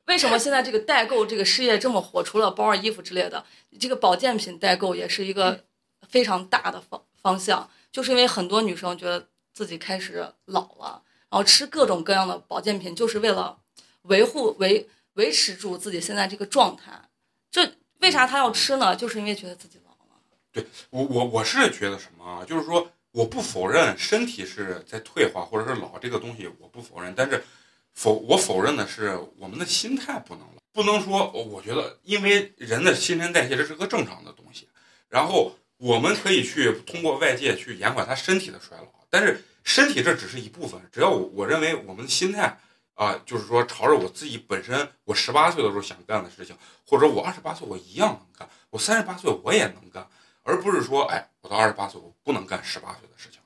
[0.07, 2.23] 为什么现在这个代购这个事业这么火？
[2.23, 3.45] 除了包儿、衣服之类的，
[3.79, 5.65] 这个保健品代购也是一个
[6.09, 13.59] 非常大的方方向，就是因为很多女生觉得自己开始老了，然后吃各种各样的保健品，就是为了
[14.03, 17.09] 维护维维持住自己现在这个状态。
[17.51, 18.97] 这为啥他要吃呢？
[18.97, 20.21] 就是因为觉得自己老了。
[20.51, 22.45] 对我，我我是觉得什么啊？
[22.45, 27.15] 就是说，我不否认身体是在退化或者是老这个东西，我不否认。
[27.15, 27.45] 但是
[27.93, 34.69] 否我否认的是我们的心态不能老，不能说我觉得，因为人的新陈代谢这是个正常的东西，
[35.09, 40.81] 然后我们可以去通过外界去延缓他身体的衰老，但是身体这只是一部分。
[40.91, 42.59] 只要我我认为我们的心态。
[42.95, 46.55] 啊，就是说，朝着我自己本身，我十八岁的时候想干的事情，
[46.87, 50.07] 或者我二十八岁我一样能干，我三十八岁我也能干，
[50.43, 53.41] 而不是说，哎，我到二十八岁我不能干十八岁的事情。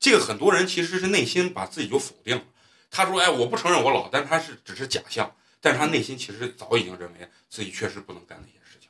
[0.00, 2.44] 这个很多人其实是内心把自己就否定了。
[2.90, 8.88] 他说，哎，我不承认我老，但是他是只是假象，但是他内心其实早已经认为自己确实不能干那些事情。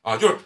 [0.00, 0.38] 啊，就是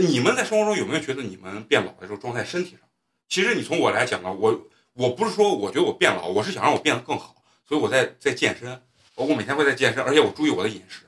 [0.00, 2.80] 你们在生活中有没有觉得你们变老的时候状态身体上？
[3.28, 7.36] 其实你从我来讲呢，我我不是说我觉得我变老，我是想让我变得更好。
[7.68, 8.80] 所以我在在健身，
[9.14, 11.02] 包括每天会在健身，而且我注意我的饮食。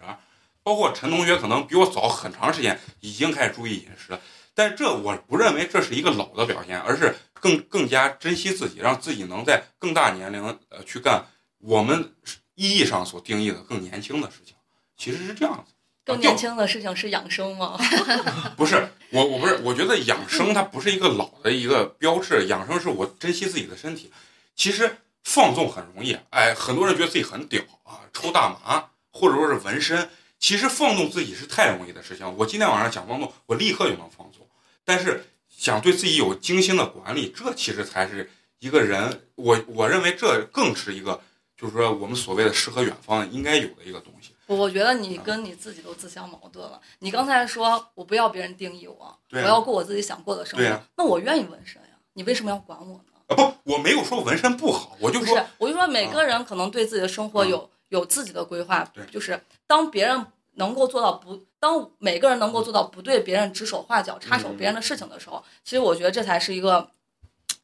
[0.65, 4.21] 包括陈同学可能比我早很长时间已经开始注意饮食了，
[4.53, 11.25] 但这我不认为这是一个老的表现，而是更更加珍惜自己，让自己能在更大年龄呃去干
[11.59, 12.13] 我们
[12.55, 14.57] 意义上所定义的更年轻的事情。
[14.97, 15.73] 其实是这样子。
[16.15, 17.79] 更年轻的事情是养生吗？
[18.57, 24.11] 不是，我我不是，我觉得养生它不是一个老的一个标志，养生是我珍惜自己的身体。
[24.57, 24.97] 其实。
[25.25, 32.35] 放纵很容易，哎，很多人觉得自己很屌啊，抽大麻或者说是纹身，其实放纵自己是太容易的事情。
[32.39, 34.49] 我今天晚上想放纵，我立刻就能放纵。
[34.87, 41.21] 但是想对自己有精心的管理，这其实才是一个人，我我认为这更是一个，
[41.59, 44.31] 就是说我们所谓的诗和远方应该有的一个东西。
[44.57, 46.81] 我觉得你跟你自己都自相矛盾了。
[47.01, 53.03] 你刚才说我不要别人定义我，我要过我自己想过的生活，那我愿意纹身呀，你为什么要管我呢？
[53.29, 66.91] 啊不，我没有说纹身不好，我就说，我就说每个人可能对自己的生活有有自己的规划，就是当别人能够做到不，当每个人能够做到不对别人指手画脚、插手别人的事情的时候，其实我觉得这才是一个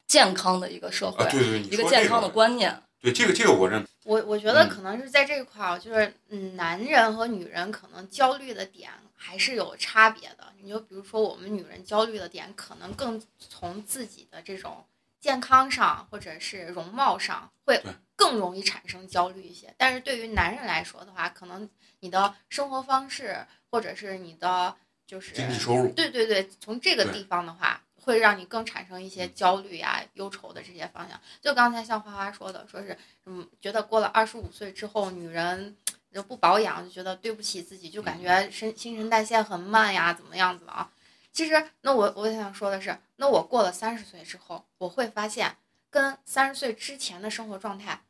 [0.05, 2.83] 健康的一个社会，对对，一个健康的观念。
[3.05, 3.85] 对这个这个我认。
[4.03, 10.51] 我我觉得可能是在这一块儿，就是嗯，男人和女人可能焦虑的点还是有差别的。
[10.61, 14.83] 你就比如说我们女人焦虑的点，可能更从自己的这种。
[15.21, 17.81] 健康上或者是容貌上会
[18.15, 21.67] 更容易产生焦虑一些，但是对于男人来说的话，可能
[21.99, 24.75] 你的生活方式或者是你的
[25.07, 31.19] 就是经济收入，对对对，从这个地方的话，会让你更产生一些焦虑呀、忧愁的这些方向。
[31.41, 35.75] 就刚才像花花说的，说是嗯，觉得过了二十五岁之后，女人
[36.13, 40.91] 就不保养，就觉得对不起自己，就感觉身新陈代谢很慢呀，怎么样子的啊？
[41.31, 45.57] 其实，那我我想说的是，那我过了三十岁之后，我会发现
[45.89, 48.03] 跟三十岁之前的生活状态，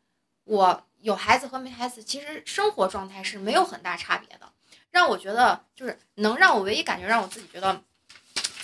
[0.44, 4.52] 我有孩子和没孩子，其实生活状态是没有很大差别的。
[4.92, 7.84] 让我觉得就是能让我唯一感觉让我自己觉得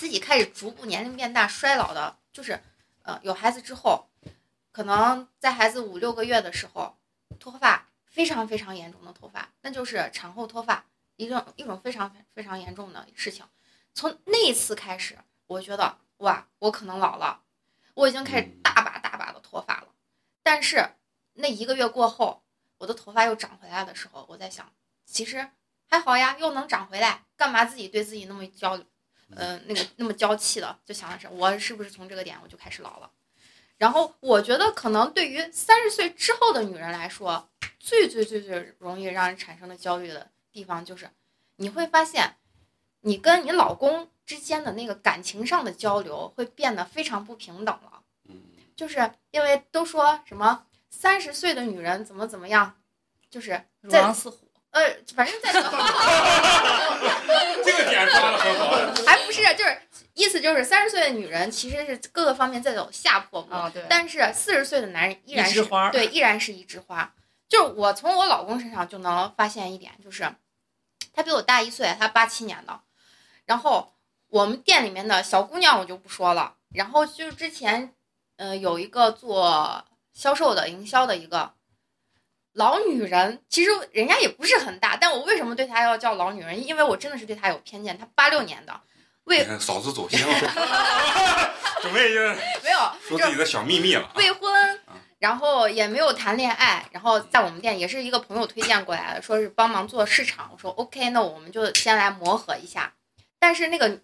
[0.01, 2.59] 自己开始逐步年龄变大衰老的，就是
[3.03, 4.07] 呃有孩子之后，
[4.71, 6.97] 可能在孩子五六个月的时候，
[7.39, 10.83] 脱发非常非常严重的脱发，那就是产后脱发，
[11.17, 13.45] 一种一种非常非常严重的事情。
[13.93, 17.43] 从那一次开始，我觉得哇，我可能老了，
[17.93, 19.89] 我已经开始大把大把的脱发了。
[20.41, 20.95] 但是
[21.33, 22.41] 那一个月过后，
[22.79, 24.73] 我的头发又长回来的时候，我在想，
[25.05, 25.51] 其实
[25.85, 28.83] 还好呀，又能长回来，干嘛自己对自己那么焦虑，
[29.35, 30.77] 呃，那个那么娇气的？
[30.85, 33.09] 就想的是，我是不是从这个点我就开始老了？
[33.77, 41.09] 然后我觉得，可能对于三十岁之后的女人来说，最最最最容易让人产生的焦虑的地方，就是
[41.55, 42.35] 你会发现，
[43.01, 48.03] 你跟你老公之间的那个感情上的交流会变得非常不平等了。
[48.29, 48.39] 嗯，
[48.75, 52.79] 就是因为都说什么三十岁的女人怎么怎么样，
[53.31, 54.47] 就是如在狼似虎。
[54.69, 55.51] 呃，反正在
[57.91, 59.03] 这个点抓的很好。
[59.05, 59.81] 还不是就是
[60.13, 67.13] 意思就是三十岁的女人其实是各个方面在走下坡路，啊，对，但是四十岁的男人依然是一枝花对，依然是一枝花。
[67.49, 70.33] 就是我从我老公身上就能发现一点，就是
[71.13, 72.79] 他比我大一岁，他八七年的。
[73.45, 73.93] 然后
[74.29, 77.93] 我们店里面的小姑娘我就不说了，然后就是之前，
[78.37, 81.53] 呃，有一个做销售的、营销的一个
[82.53, 86.67] 老女人，其实人家也不是很大，但我为什么对她要叫老女人？
[86.67, 87.97] 因为我真的是对她有偏见。
[87.97, 88.81] 她八六年的，
[89.25, 94.11] 你未嫂子走心了， 准备就是没有就说自己的小秘密了啊。
[94.15, 94.53] 未婚
[94.85, 100.49] 啊，然后也没有谈恋爱，然后在我们店也是一个朋友推荐过来的，说是帮忙做市场。
[100.51, 102.91] 我说 OK，那我们就先来磨合一下。
[103.39, 103.99] 但是那个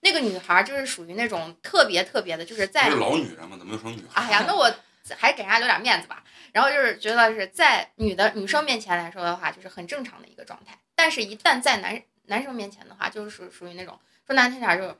[0.00, 3.56] 那个女孩就是属于那种特别特别的，就是在不是老女人吗？
[3.58, 4.22] 怎么又成女孩？
[4.22, 4.72] 哎呀，那我
[5.18, 6.24] 还给人家留点面子吧。
[6.52, 10.78] 然后就是觉得是在女的女生面前来说的话，就是很正常的一个状态。
[10.94, 14.94] 但是，一旦在男男生面前的话，就是属属于那种说难听点就是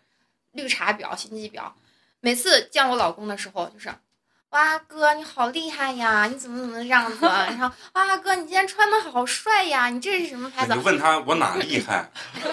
[0.52, 1.70] 绿茶婊、心机婊。
[2.20, 3.90] 每次见我老公的时候，就是
[4.50, 7.26] 哇哥你好厉害呀，你怎么怎么这样子？
[7.26, 10.80] 然后哇哥你今天穿的好帅呀，你这是什么牌子你？
[10.82, 12.08] 问他我哪厉害？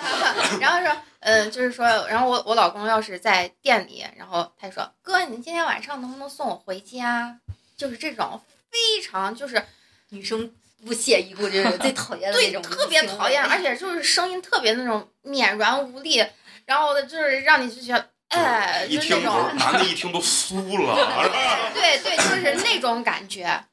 [0.60, 7.38] 然后说，嗯，就是说，然后我我老公要是在店里，然后他就说，哥，你今天晚上能不能送我回家？
[7.80, 8.38] 就是这种
[8.70, 9.64] 非常就是
[10.10, 10.52] 女生
[10.86, 16.22] 不屑一顾，就是最讨厌的那种，对特别讨厌，而且 就是声音特别那种绵软无力，
[16.66, 20.94] 然后呢就是让你就觉得，哎，一就是那种听不是，男的一听都酥了，
[21.72, 23.64] 对对，就是那种感觉。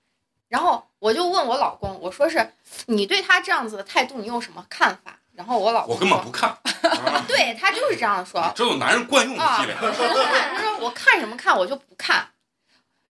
[0.48, 2.54] 然后我就问我老公，我说是
[2.86, 5.20] 你对他这样子的态度，你有什么看法？
[5.36, 9.76] 然后我老公我根本不看，啊对他就是这样说，这有男人惯用的啊，伎俩。
[9.82, 12.26] 我不看，他说我看什么看，我就不看。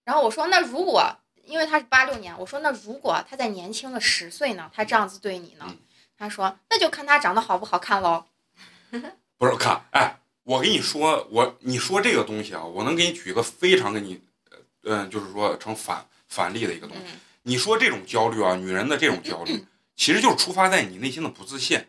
[0.07, 1.03] 然后我说那如果，
[1.43, 5.77] 因为他是八六年，我说那如果他在年轻的十岁呢，他这样子对你呢嗯？
[6.17, 8.23] 他说那就看他长得好不好看喽。
[9.37, 14.21] 不是看，哎，我跟你说，我你说这个东西啊，我能给你举一个非常给你，
[14.83, 17.03] 呃嗯、就是说成反反例的一个东西。
[17.07, 19.65] 嗯你说这种焦虑啊，女人的这种焦虑，
[19.95, 21.81] 其实就是出发在你内心的不自信，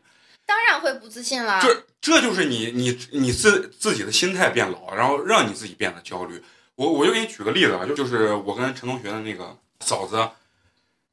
[0.47, 1.61] 当然会不自信了。
[1.61, 6.41] 这这就是你你你自自己的心态变老，然后让你自己变得焦虑。
[6.79, 10.31] 我我就给你举个例子啊，就就是我跟陈同学的那个嫂子，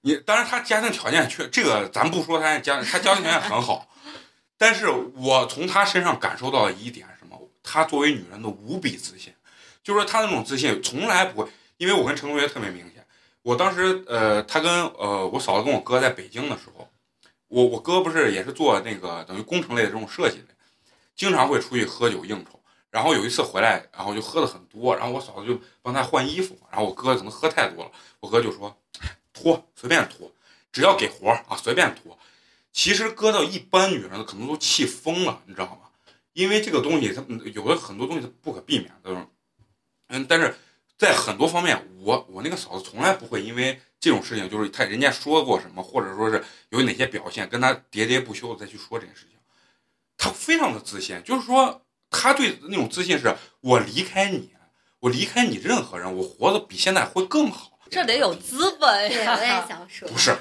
[0.02, 3.88] 你当然她家庭条件确这个咱不说她家她家庭条件很好，
[4.60, 7.36] 但是我从她身上感受到的一点什么？
[7.64, 9.34] 她作为女人的无比自信，
[9.84, 13.04] 就是说她那种自信从来不会，因为我跟陈同学特别明显，
[13.42, 16.88] 我当时呃，她跟呃我嫂子跟我哥在北京的时候，
[17.48, 20.54] 我我哥不是也是做那个等于工程类的这种设计的，
[21.16, 22.52] 经常会出去喝酒应酬。
[22.96, 28.74] 然后有一次回来，然后就喝的很多，然后我嫂子就帮他换衣服，然后我哥可能喝太多了，我哥就说
[29.34, 30.32] 脱随便脱，
[30.72, 32.18] 只要给活儿啊随便脱。
[32.72, 35.90] 其实搁到一般女人可能都气疯了，你知道吗？
[36.32, 39.28] 因为这个东西它嗯有的很多东西它不可避免的，
[40.08, 40.56] 嗯，但是
[40.98, 49.38] 在很多方面，我我那个嫂子从来不会因为这种事情，就是他人家说过什么，或者说是有哪些表现，跟他喋喋不休的再去说这件事情，
[50.16, 51.82] 她非常的自信，就是说。
[52.18, 54.50] 他对那种自信是，我离开你，
[55.02, 57.72] 我离开你任何人，我活得比现在会更好。
[57.90, 59.38] 这得有资本，呀。
[59.38, 60.36] 我也想说，不是。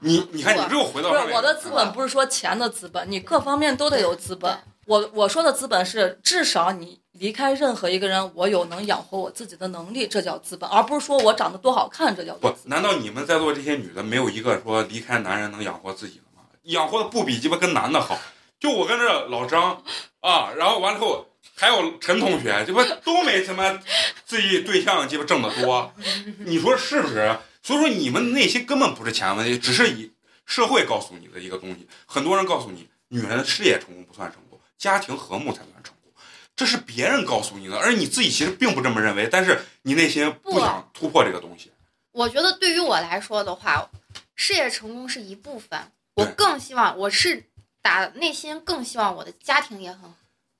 [0.00, 4.58] 你，你看你又回到不是我的资本，不是说钱的资本，你各方面都得有资本。
[4.86, 12.68] 我我说的资本是，至少你离开任何一个人，我有能养活我自己的能力，这叫资本，而不是说我长得多好看，这叫不做资？
[12.68, 12.70] 本。
[12.70, 16.42] 难道你们在座这些女的没有一个说离开男人能养活自己的吗？
[16.64, 18.18] 养活的不比鸡巴跟男的好。
[18.58, 19.80] 就我跟这老张
[20.20, 23.80] 啊，然后完了后还有陈同学，鸡巴都没他妈
[24.24, 25.92] 自己对象鸡巴挣得多，
[26.40, 27.38] 你说是不是？
[27.62, 30.12] 所以说你们内心根本不是钱问题，只是以
[30.46, 31.86] 社会告诉你的一个东西。
[32.06, 36.12] 很多人告诉你，女人事业成功不算成功，家庭和睦才算成功。
[36.56, 41.70] 这是别人告诉你的，而你自己其实并不这么认为，但是你内心不不想突破这个东西。
[42.12, 43.88] 我觉得对于我来说的话，
[44.34, 45.78] 事业成功是一部分，
[46.14, 47.44] 我更希望我是
[47.88, 50.00] 打内心更希望我的家庭也很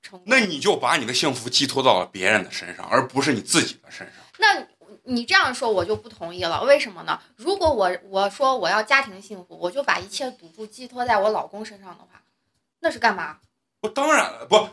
[0.01, 0.23] 成功。
[0.25, 4.15] 那你就把你的幸福寄托到了别人的身上，而不是你自己的身上。
[4.39, 4.65] 那
[5.03, 7.21] 你这样说我就不同意了，为什么呢？
[7.35, 12.21] 如果我我说我要家庭幸福，我就把一切赌注寄托在我老公身上的话，
[12.79, 13.37] 那是干嘛？
[13.79, 14.67] 不，当然了，不，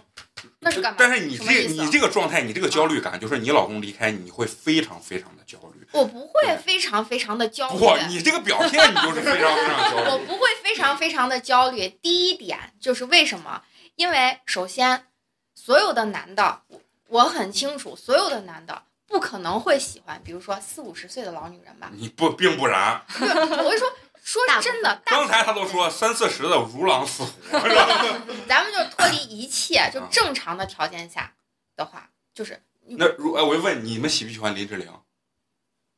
[0.61, 5.86] 那是干嘛但是你这你这个状态，你这个焦虑感，就是你老公离开你，你会非常非常的焦虑。
[5.97, 7.79] 我不会非常非常的焦虑。
[7.79, 10.11] 不，你这个表现你就是非常非常焦虑。
[10.13, 11.89] 我不会非常非常的焦虑。
[11.89, 13.63] 第一点就是为什么？
[13.97, 15.07] 因为首先，
[15.55, 21.91] 所有的男的，我我很清楚，所有的男的不可能会喜欢，比如说四五十岁的老女人吧。
[21.95, 23.89] 你不并不然，我会说
[24.23, 27.31] 说真的，刚才他都说三四十的如狼似虎，
[28.47, 31.33] 咱们就脱离一切，就啊正常的条件下
[31.75, 34.93] 的话，就是那如哎，我就问你们喜不喜欢林志玲？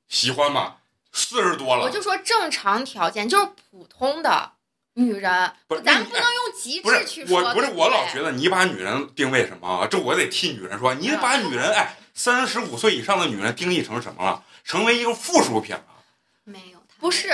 [0.09, 0.77] 喜欢吗？
[1.13, 4.53] 四十多了，我就说正常条件，就是普通的
[4.95, 7.41] 女人，不是咱不能用极致去说。
[7.41, 9.87] 我，不是我老觉得你把女人定位什么啊？
[9.91, 14.45] 这我得替女人说，你把女人哎三十五岁以上的女人定义成什么了？
[14.65, 15.85] 成为一个附属品了。
[16.45, 17.33] 没有，不是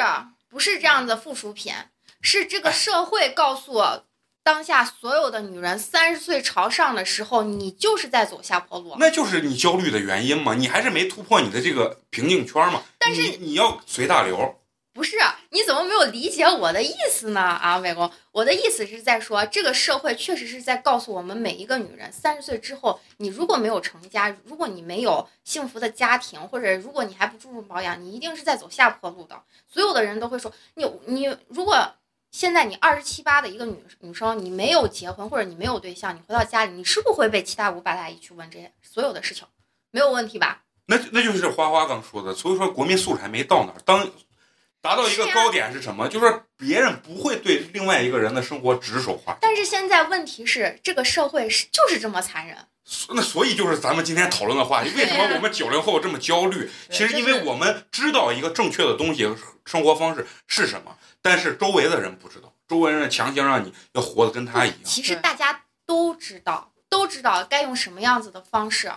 [0.49, 1.75] 不是这样的附属品，
[2.21, 4.05] 是这个哎社会告诉我，
[4.45, 8.95] 当下所有的女人三十岁朝上的时候，你就是在走下坡路。
[8.99, 10.53] 那就是你焦虑的原因嘛？
[10.53, 12.83] 你还是没突破你的这个瓶颈圈嘛？
[12.99, 14.61] 但是你你要随大流，
[14.93, 15.17] 不是，
[15.49, 17.41] 你怎么没有理解我的意思呢？
[17.41, 29.43] 啊，伟工，我的意思是在说，这个社会确实是在告诉我们每一个女人，三十岁之后，你如果没有成家，如果你没有幸福的家庭，或者如果你还不注重保养，你一定是在走下坡路的。
[29.67, 31.95] 所有的人都会说，你你如果
[32.35, 39.47] 现在你二十七八的一个女女生，你没有结婚或者你没有对象，你回到家里，你是不会被七大姑八大姨去问这些所有的事情？
[39.93, 40.65] 没有问题吧？
[40.87, 43.81] 那那就是花花刚说的，所以说国民素质还没到那儿。
[43.85, 44.11] 当
[44.81, 46.09] 达到一个高点是什么？
[46.09, 49.39] 就是别人不会对另外一个人的生活指手画脚。
[49.41, 52.59] 但是现在问题是，这个社会是就是这么残忍。
[53.11, 56.71] 那所以就是咱们今天讨论的话题， 为什么我们九零后这么焦虑？
[56.91, 59.29] 其实因为我们知道一个正确的东西，
[59.65, 64.79] 生活方式是什么，但是周围的人不知道，周围人强行让你要活得跟他一样。
[64.85, 68.93] 其实大家都知道，都知道该用什么样子的方式，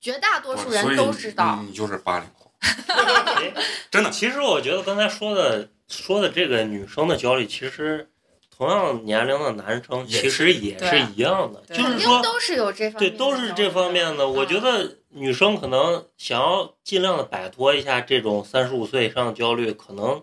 [0.00, 1.58] 绝大多数人都知道。
[1.60, 3.52] 你你就是八零后， 哎
[3.90, 4.10] 真的。
[4.10, 8.08] 其实我觉得刚才说的说的这个女生的焦虑，其实
[8.60, 14.28] 同样年龄的男生其实也是一样的，就是说肯定都是有这方对，面的都是这方面的。
[14.28, 20.22] 我觉得得女生可能想要尽量的摆脱一下这种三十五岁以上的焦虑，可能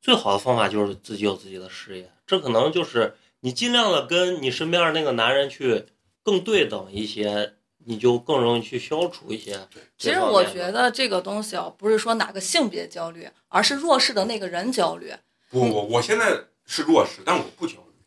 [0.00, 2.10] 最好的方法就是自己有自己的事业。
[2.26, 5.84] 这可能就是你尽量的跟你身边的那个男人去
[6.22, 7.52] 更对等一些，
[7.84, 9.68] 你就更容易去消除一些。
[9.98, 15.12] 其实我觉得这个东西啊，不是说哪个性别焦虑，而是弱势的那个人焦虑。
[15.50, 18.04] 不，我我现在是弱势，但我不焦虑，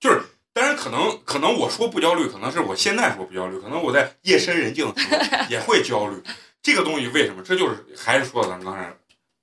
[0.00, 0.22] 就是。
[0.54, 6.22] 当然，可能可能我说不焦虑，可能是我现在说不焦虑，可能我在夜深人静的时候也会焦虑。
[6.60, 7.42] 这个东西为什么？
[7.42, 8.94] 这就是还是说咱们刚才，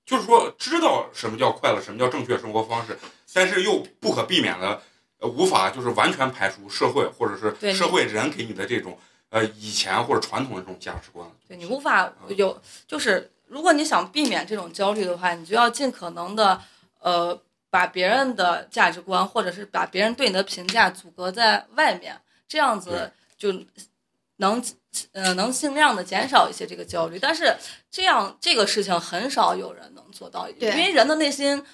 [0.06, 2.96] 就是说知道什么叫快乐，什么叫正确生活方式，
[3.34, 4.80] 但是又不可避免的，
[5.18, 8.96] 呃，无法就是完全排除社会或者是社会人给你的这种
[9.30, 11.28] 呃以前或者传统的这种价值观。
[11.48, 16.62] 对你无法有，就是如果你想避免这种焦虑的话，你就要尽可能的，
[17.00, 23.52] 呃，把别人的价值观或者是把别人对你的评价阻隔在外面，这样子就
[24.36, 24.62] 能
[25.12, 27.18] 呃能尽量的减少一些这个焦虑。
[27.18, 27.56] 但是
[27.90, 31.64] 这样这个事情很少有人能做到，因为人的内心，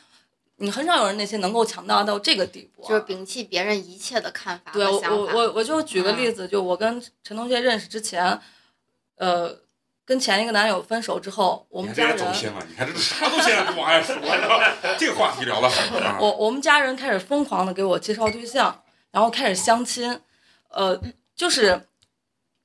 [0.57, 2.89] 你很少有人内心能够强大到这个地步啊。
[2.89, 4.87] 就是摒弃别人一切的看法对。
[4.87, 5.01] 我
[5.35, 8.39] 我我就举个例子，就我跟陈同学认识之前，
[9.17, 9.59] 呃，
[10.07, 14.15] 跟前一个男友分手之后，我们家人人走心了，你看这都啥都现在不往外说？
[14.97, 16.17] 这个话题聊的好啊。
[16.23, 20.21] 我我们家人开始疯狂的给我介绍对象，然后开始相亲，
[20.69, 20.99] 呃，
[21.35, 21.89] 就是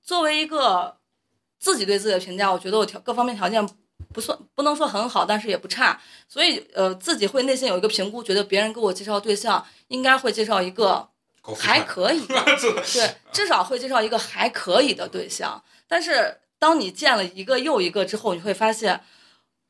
[0.03, 0.97] 作为一个
[1.59, 3.67] 自己对自己的评价，我觉得我条各方面条件
[4.13, 11.09] 不算不能说很好，但是也不差，所以呃自己会内心有一个评估，觉得别人给我介绍对象应该会介绍一个
[11.57, 12.23] 还可以，
[12.93, 15.63] 对，至少会介绍一个还可以的对象。
[15.87, 19.03] 但是当你见了一个又一个之后，你会发现，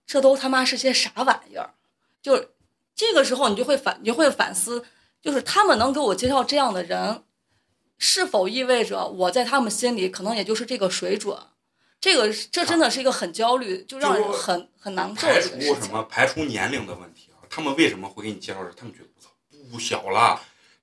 [0.05, 1.73] 这都他妈是些啥玩意儿？
[2.21, 2.47] 就
[2.93, 4.83] 这个时候，你就会反，你就会反思，
[5.21, 7.23] 就是他们能给我介绍这样的人，
[7.97, 11.37] 是否意味着我在他们心里可能也就是这个水准？
[12.01, 15.39] 这个这真的是一个很焦虑，就让人很很难受排。
[15.39, 16.03] 除什么？
[16.09, 18.71] 排除年龄的问题啊，他们为什么会给你介绍这？
[18.73, 19.29] 他们觉得我操
[19.71, 20.41] 不小了，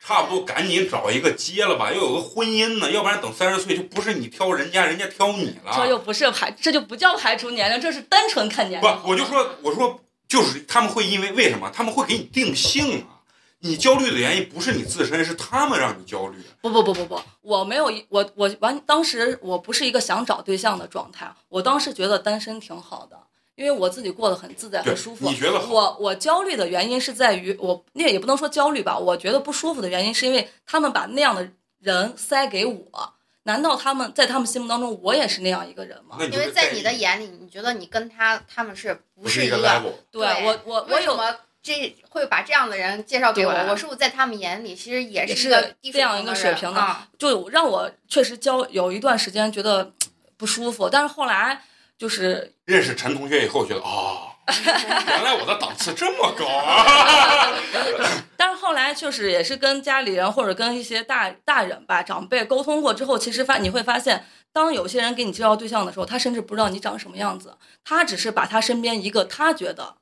[0.08, 5.70] 差不多赶紧找一个结了吧，要有个婚姻呢，要不然等三十岁就不是你挑人家，人家挑你了。
[5.76, 8.90] 这又不是排，这就不叫排除年龄，这是单纯看年龄。
[9.02, 11.70] 不，我就说，我说就是他们会因为为什么？
[11.74, 13.20] 他们会给你定性啊。
[13.58, 16.38] 你焦虑的原因不是你自身，是他们让你焦虑。
[16.62, 23.18] 不不不不不，我没有一我我完，当时我不是一个想找对象的状态，我当时觉得单身挺好的，
[23.58, 25.28] 因为我自己过得很自在对很舒服。
[25.28, 25.58] 你觉得？
[25.66, 31.50] 我我焦虑的原因是在于我那也不能说焦虑吧，我觉得不舒服的原因是因为他们把那样的
[31.80, 36.16] 人塞给我，难道他们在他们心目当中我也是那样一个人吗？
[36.20, 39.92] 因为在你的眼里，你觉得你跟他他们是不不一个是一个？level。
[40.12, 41.18] 对我我我有
[41.60, 43.52] 这会把这样的人介绍给我？
[43.52, 47.08] 我是不是在他们眼里其实也也是是一个低这样一个水平的啊？
[47.18, 49.92] 就让我确实焦有一段时间觉得
[50.38, 51.60] 不舒服，但是后来
[51.98, 54.28] 就是认识陈同学以后，觉得哦，
[54.66, 57.48] 原来我的档次这么高啊！
[58.36, 69.96] 但是后来就是也是跟家里人或者跟一些大大人吧长辈沟通过之后，其实发你会发现，当有些人给你介绍对象的时候，他甚至不知道你长什么样子，他只是把他身边一个他觉得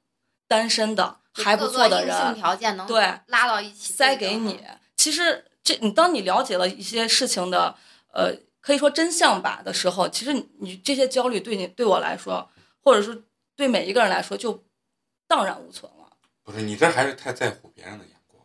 [0.48, 4.60] 单身的还不错的人条件能对拉到一起塞给你。
[4.96, 7.76] 其实这你当你了解了一些事情的
[8.12, 12.50] 呃可以说真相吧的时候，其实你你这些焦虑对你对我来说，
[12.86, 13.12] 或者说
[13.56, 14.62] 对每一个人来说就
[15.26, 16.06] 荡然无存了。
[16.44, 18.40] 不是你这还是太在乎别人的眼光。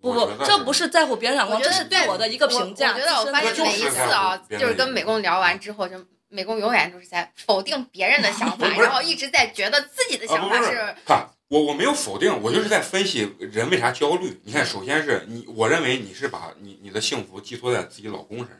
[0.00, 2.92] 不不这不是在乎别人眼光，这是对我的一个评价。
[2.92, 14.40] 我觉得我发现每一次啊就是跟美工聊完之后，就美工永远都是在否定别人的想法， 然后一直在觉得自己的想法是，看我我没有否定，我就是在分析人为啥焦虑。
[14.44, 18.58] 你看，首先是你，我认为你是把你你的幸福寄托在自己老公身上，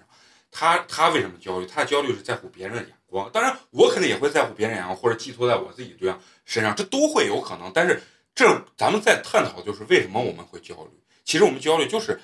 [0.50, 1.66] 他他为什么焦虑？
[1.66, 2.92] 他的焦虑是在乎别人的眼
[3.32, 7.70] 当然，我肯定也会在乎别人眼光，或者寄托在我自己对象身上，这都会有可能。
[7.72, 8.02] 但是
[8.34, 8.44] 这
[8.76, 10.90] 咱们在探讨就是为什么我们会焦虑。
[11.24, 12.20] 其实我们焦虑就是，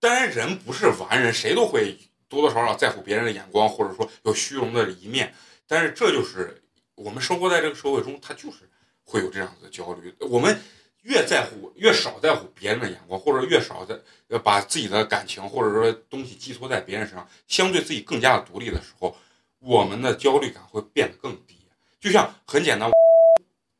[0.00, 5.34] 当然人不是完人，谁都会多多少少在乎别人的眼光，或者说有虚荣的一面。
[5.66, 6.62] 但是这就是
[6.94, 8.58] 我们生活在这个社会中，他就是
[9.04, 10.14] 会有这样子的焦虑。
[10.20, 10.58] 我们
[11.02, 19.14] 越在乎，越少在乎别人的眼光，或者越少在呃把自己的感情或者说东西寄托在别人身上，相对自己更加的独立的时候，
[19.58, 21.66] 我们的焦虑感会变得更低。
[22.00, 22.90] 就像很简单，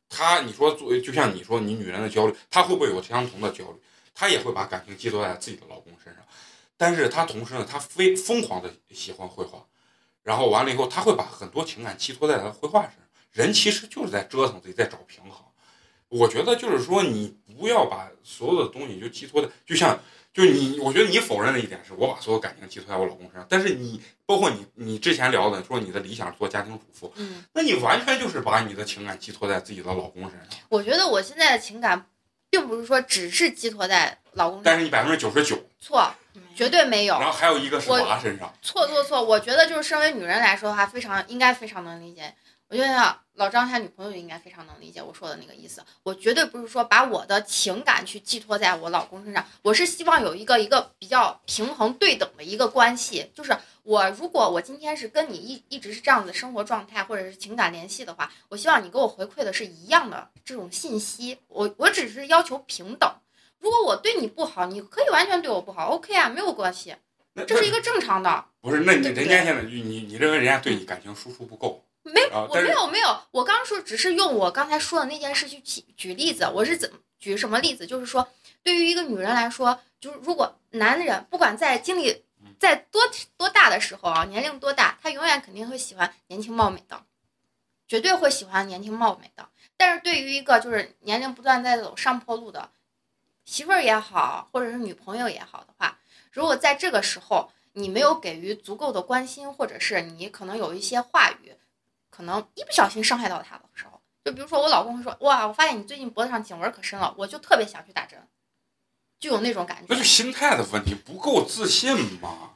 [0.09, 3.81] 他你说作为就像你说你女人的焦虑，她会不会有相同的焦虑？
[4.15, 6.25] 她也会把感情寄托在自己的老公身上，
[6.77, 9.65] 但是她同时呢，她非疯狂的喜欢绘画，
[10.25, 13.01] 然后完了以后，她会把很多情感寄托在她绘画身上。
[13.31, 15.47] 人其实就是在折腾自己，在找平衡。
[16.09, 19.99] 我觉得就是说，你不要把所有的东西就寄托在，就像
[20.33, 32.07] 就你，我觉得你否认的一点是我把所有感情寄托在我老公身上，但是你包括你你之前聊的说你的理想做家庭主妇，嗯，那你完全就是把你的情感寄托在自己的老公身上，我觉得我现在的情感，
[32.49, 36.15] 并不是说只是寄托在老公上，但是你百分之九十九，错，
[36.55, 42.35] 绝对没有然，后还有一个是娃身上，错错错，我觉得就是身为女人来说的话，非常应该非常能理解。
[42.71, 45.83] 我觉得老张他女朋友应该非常能理解我说的那个意思。
[46.03, 53.31] 我绝对不是说把我的情感去寄托在我老公身上，我是希望有一个一个比较平衡对等的一个关系。
[53.35, 61.39] 就是我如果我今天是跟你一一直是这样的生活状态或者是情感联系的话，我希望你给我回馈的是一样的这种信息。
[61.49, 63.11] 我我只是要求平等。
[63.61, 66.95] 如果我对你不好，你可以完全对我不好，OK 啊，没有关系，
[67.47, 68.45] 这是一个正常的。
[68.61, 71.83] 不是，那你人家现在你你你认为人家对你感情输出不够？
[72.03, 76.51] 没，我没有没有，我刚说只是用我刚才说的那件事去举举例子。
[76.55, 77.87] 我是怎么举什么例子？
[77.87, 78.27] 就是说，
[78.63, 82.25] 对于一个女人来说，就是如果男人不管在经历
[82.59, 83.03] 在多
[83.37, 87.05] 多大的时候啊，年龄多大，他永远肯定会喜欢年轻貌美的，
[87.87, 89.49] 绝对会喜欢年轻貌美的。
[89.77, 92.71] 但是对于一个就是年龄不断在走上坡路的
[93.45, 95.99] 媳妇儿也好，或者是女朋友也好的话，
[96.33, 101.53] 如果在这个时候你没有给予足够的关心，或者是你可能有一些话语。
[102.11, 108.19] 可能一不小心伤害到他的时候，就比如说我老公会说：“哇，我发现你最近脖子上颈纹可深了，我就特别想去打针，
[109.21, 110.03] 就有那种感觉那就。
[110.03, 112.51] 心态的问题，不够自信嘛。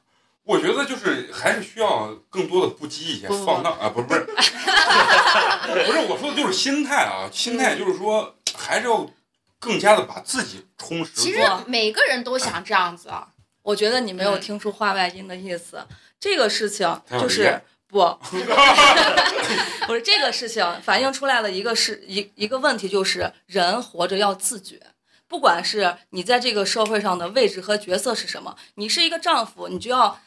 [0.44, 4.22] 我觉得就是还是需要更多的不羁一些，不不放荡啊，不是不是，
[5.86, 9.08] 不是我说的就是心态啊，心态就是说还是要
[9.60, 11.12] 更加的把自己充实。
[11.14, 13.28] 其实每个人都想这样子，啊
[13.62, 15.86] 我觉得你没有嗯听出话外音的意思。
[16.18, 17.62] 这个事情就是
[17.92, 17.98] 不，
[19.86, 24.80] 不是这个事情反映出来了一个是一一个问题，就是人活着要自觉。
[25.28, 30.18] 不管是你在这个社会上的位置和角色是什么，你是一个丈夫，你就要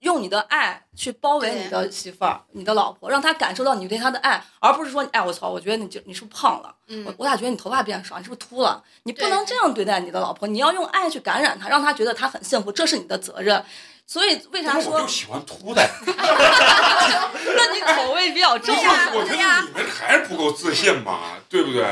[0.00, 6.74] 用你的爱去包围你的媳妇儿、你的老婆，让她感受到你对她的爱，而不是说，哎，我操，我觉得你就你是不是胖了？
[6.86, 8.16] 嗯我我咋觉得你头发变少？
[8.18, 8.82] 你是不是秃了？
[9.02, 13.62] 你不能这样对待你的老婆，你要用爱去感染她，让她觉得她很幸福，这是你的责任。
[14.08, 15.06] 所以为啥说我就？
[15.06, 19.10] 喜欢秃的， 那你口味比较重就是啊。
[19.12, 21.84] 我觉得你们还是不够自信吧，对不对？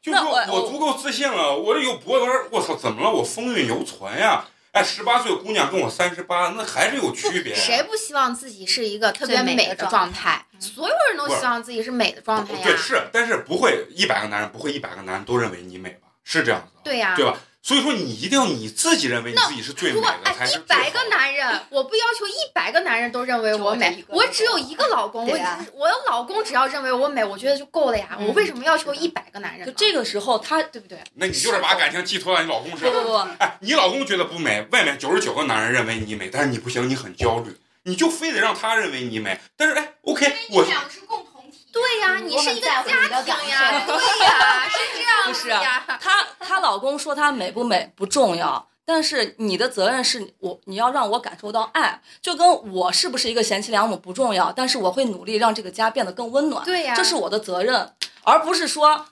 [0.00, 3.10] 就说我我足够自信了，我这有脖子，我操，怎么了？
[3.10, 4.46] 我风韵犹存呀！
[4.72, 7.54] 哎，十八岁姑娘跟我三十八，那还是有区别。
[7.54, 10.46] 谁不希望自己是一个特别美的状状态？
[10.58, 12.60] 所有人都希望自己是美的状态呀。
[12.64, 16.08] 对，是，但是不会一百个男人不会一百个男人都认为你美吧？
[16.24, 17.36] 是这样子的，对呀、对吧？
[17.66, 25.32] 所以说你一定要你自己认为你自己是最美如果的，一是百个最好的男人，我不要求一百个男人都认为我美，我我只有一个老公，我
[25.72, 28.18] 我的老公只要认为我美，我觉得就够了呀。
[28.18, 29.66] 嗯我为什么要求一百个男人？
[29.66, 30.98] 就这个时候，他对不对？
[31.14, 32.92] 那你就是把感情寄托到你老公身上。
[32.92, 39.40] 不不不，哎，你老公觉得不美，外面九十九个男人认为你美，但是你不行，你很焦虑，你就非得让他认为你美。
[39.56, 41.33] 但是哎，OK，我个是共同体。
[41.74, 45.98] 对呀，嗯你是一个家庭呀，对呀，是这样 不是啊子呀。
[46.00, 59.06] 她她老公说她美不美不重要，但是你的责任是我你要让我感受到爱，就跟我是不是一个贤妻良母不重要，但是我会努力让这个家变得更温暖，对呀这是我的责任，而不是说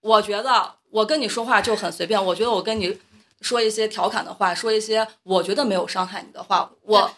[0.00, 2.98] 我觉得我跟你说话就很随便，我觉得我跟你
[3.40, 7.10] 说一些调侃的话，说一些我觉得没有伤害你的话，我。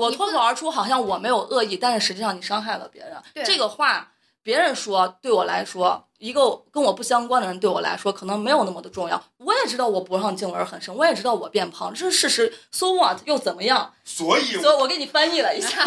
[0.00, 3.12] 我脱口而出，好像我没有恶意，但是实际上你伤害了别人。
[3.34, 9.22] 对这个话别人说对我来说，一个跟我不相关的人对我来说，可能没有那么的重要。
[9.36, 12.54] 我也知道我脖上颈纹很深，我也知道我变胖，这是事实。
[12.72, 13.92] So what 又怎么样？
[14.02, 15.84] 所以所以我给你翻译了一下。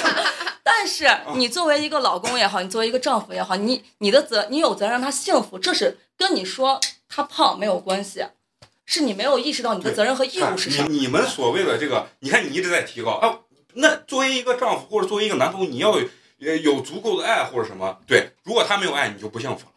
[0.64, 8.24] 但是你作为一个老公也好，你作为一个丈夫也好，你你的责你有责任让他幸福，这是跟你说他胖没有关系，
[8.86, 10.84] 是你没有意识到你的责任和义务是啥。
[10.84, 13.40] 你你们所谓的这个，你看你一直在提高啊，
[13.74, 16.08] 那作为一个丈夫或者作为一个男朋友，你要有
[16.40, 19.72] 呃有足够的爱或者什么，对，如果他没有爱，你就不幸福了。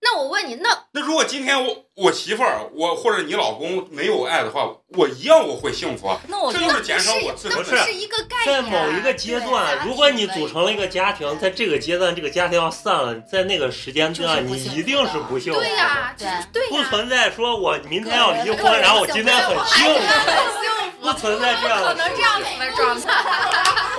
[0.00, 7.82] 那我问你，那那如果今天我我媳妇儿我或者你老公没有爱的话，我一样我会幸福啊，那我这就是减少我自那个不是的。
[7.82, 8.70] 不是一个概在念在。
[8.70, 15.66] 某一个阶段，如果你组成了一个家庭，在这个阶段，这个家庭要散了，在那个时间段，你一定是不幸福的。
[15.66, 16.14] 对呀，
[16.52, 20.70] 对不存在说我明天要离婚，然后我今天很幸福，很幸
[21.00, 23.12] 福，不存在这样的可能这样子的状态。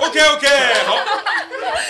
[0.00, 0.48] OK OK，
[0.86, 0.96] 好，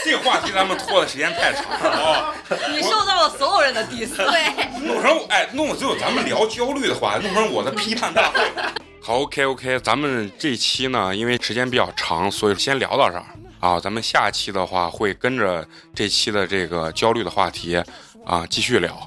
[0.04, 2.34] 这个话题咱们拖的时间太长了啊。
[2.72, 4.16] 你受到了所有人的 diss。
[4.18, 4.52] 对，
[4.84, 8.40] 弄成哎，弄只有咱们聊焦虑的话，弄成我的批判大会。
[9.02, 13.24] 好，OK OK，咱们这期呢，因为时间比较长，所以先聊到这儿
[13.60, 13.78] 啊。
[13.78, 17.76] 咱们下期的话会跟着这期的这个焦虑的话题
[18.24, 18.98] 啊继续聊。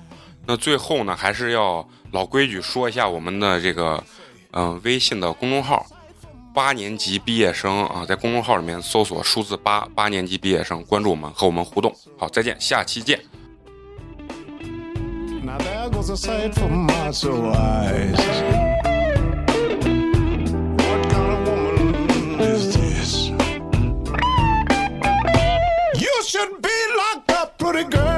[0.46, 4.04] 那最后呢，还是要老规矩说一下我们的这个
[4.52, 5.84] 嗯、微信的公众号。
[6.54, 11.92] 八年级毕业生啊，在公众号里面搜索数字八八年级毕业生，关注我们，和我们互动。
[12.16, 13.20] 好，再见，下期见。
[15.44, 18.18] Now there goes a sight for my soul eyes.
[20.80, 23.28] What kind of woman is this?
[26.00, 28.13] You should be locked up, pretty girl,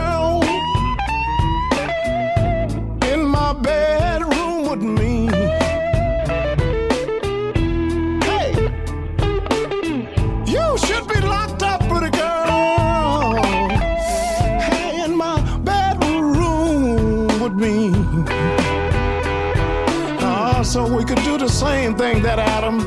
[22.35, 22.77] that Adam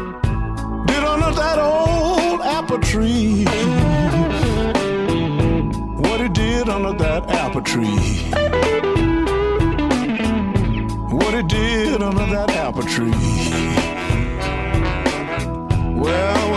[0.86, 3.44] did under that old apple tree.
[6.02, 7.96] What he did under that apple tree.
[11.16, 13.10] What he did under that apple tree.
[15.98, 16.47] Well,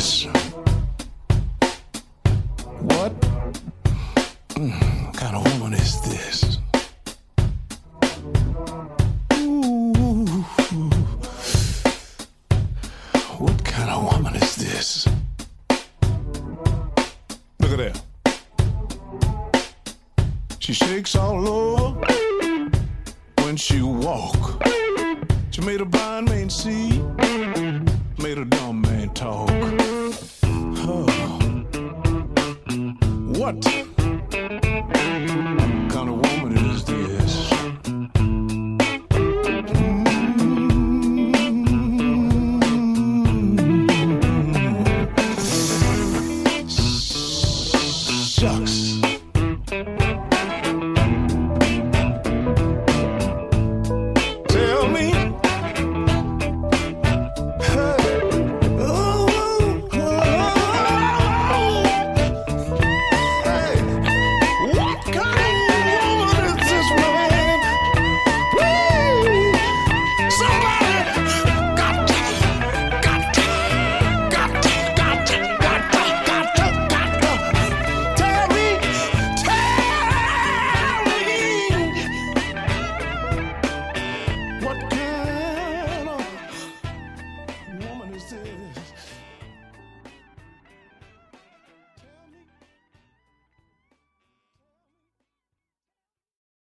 [0.00, 0.49] Yes.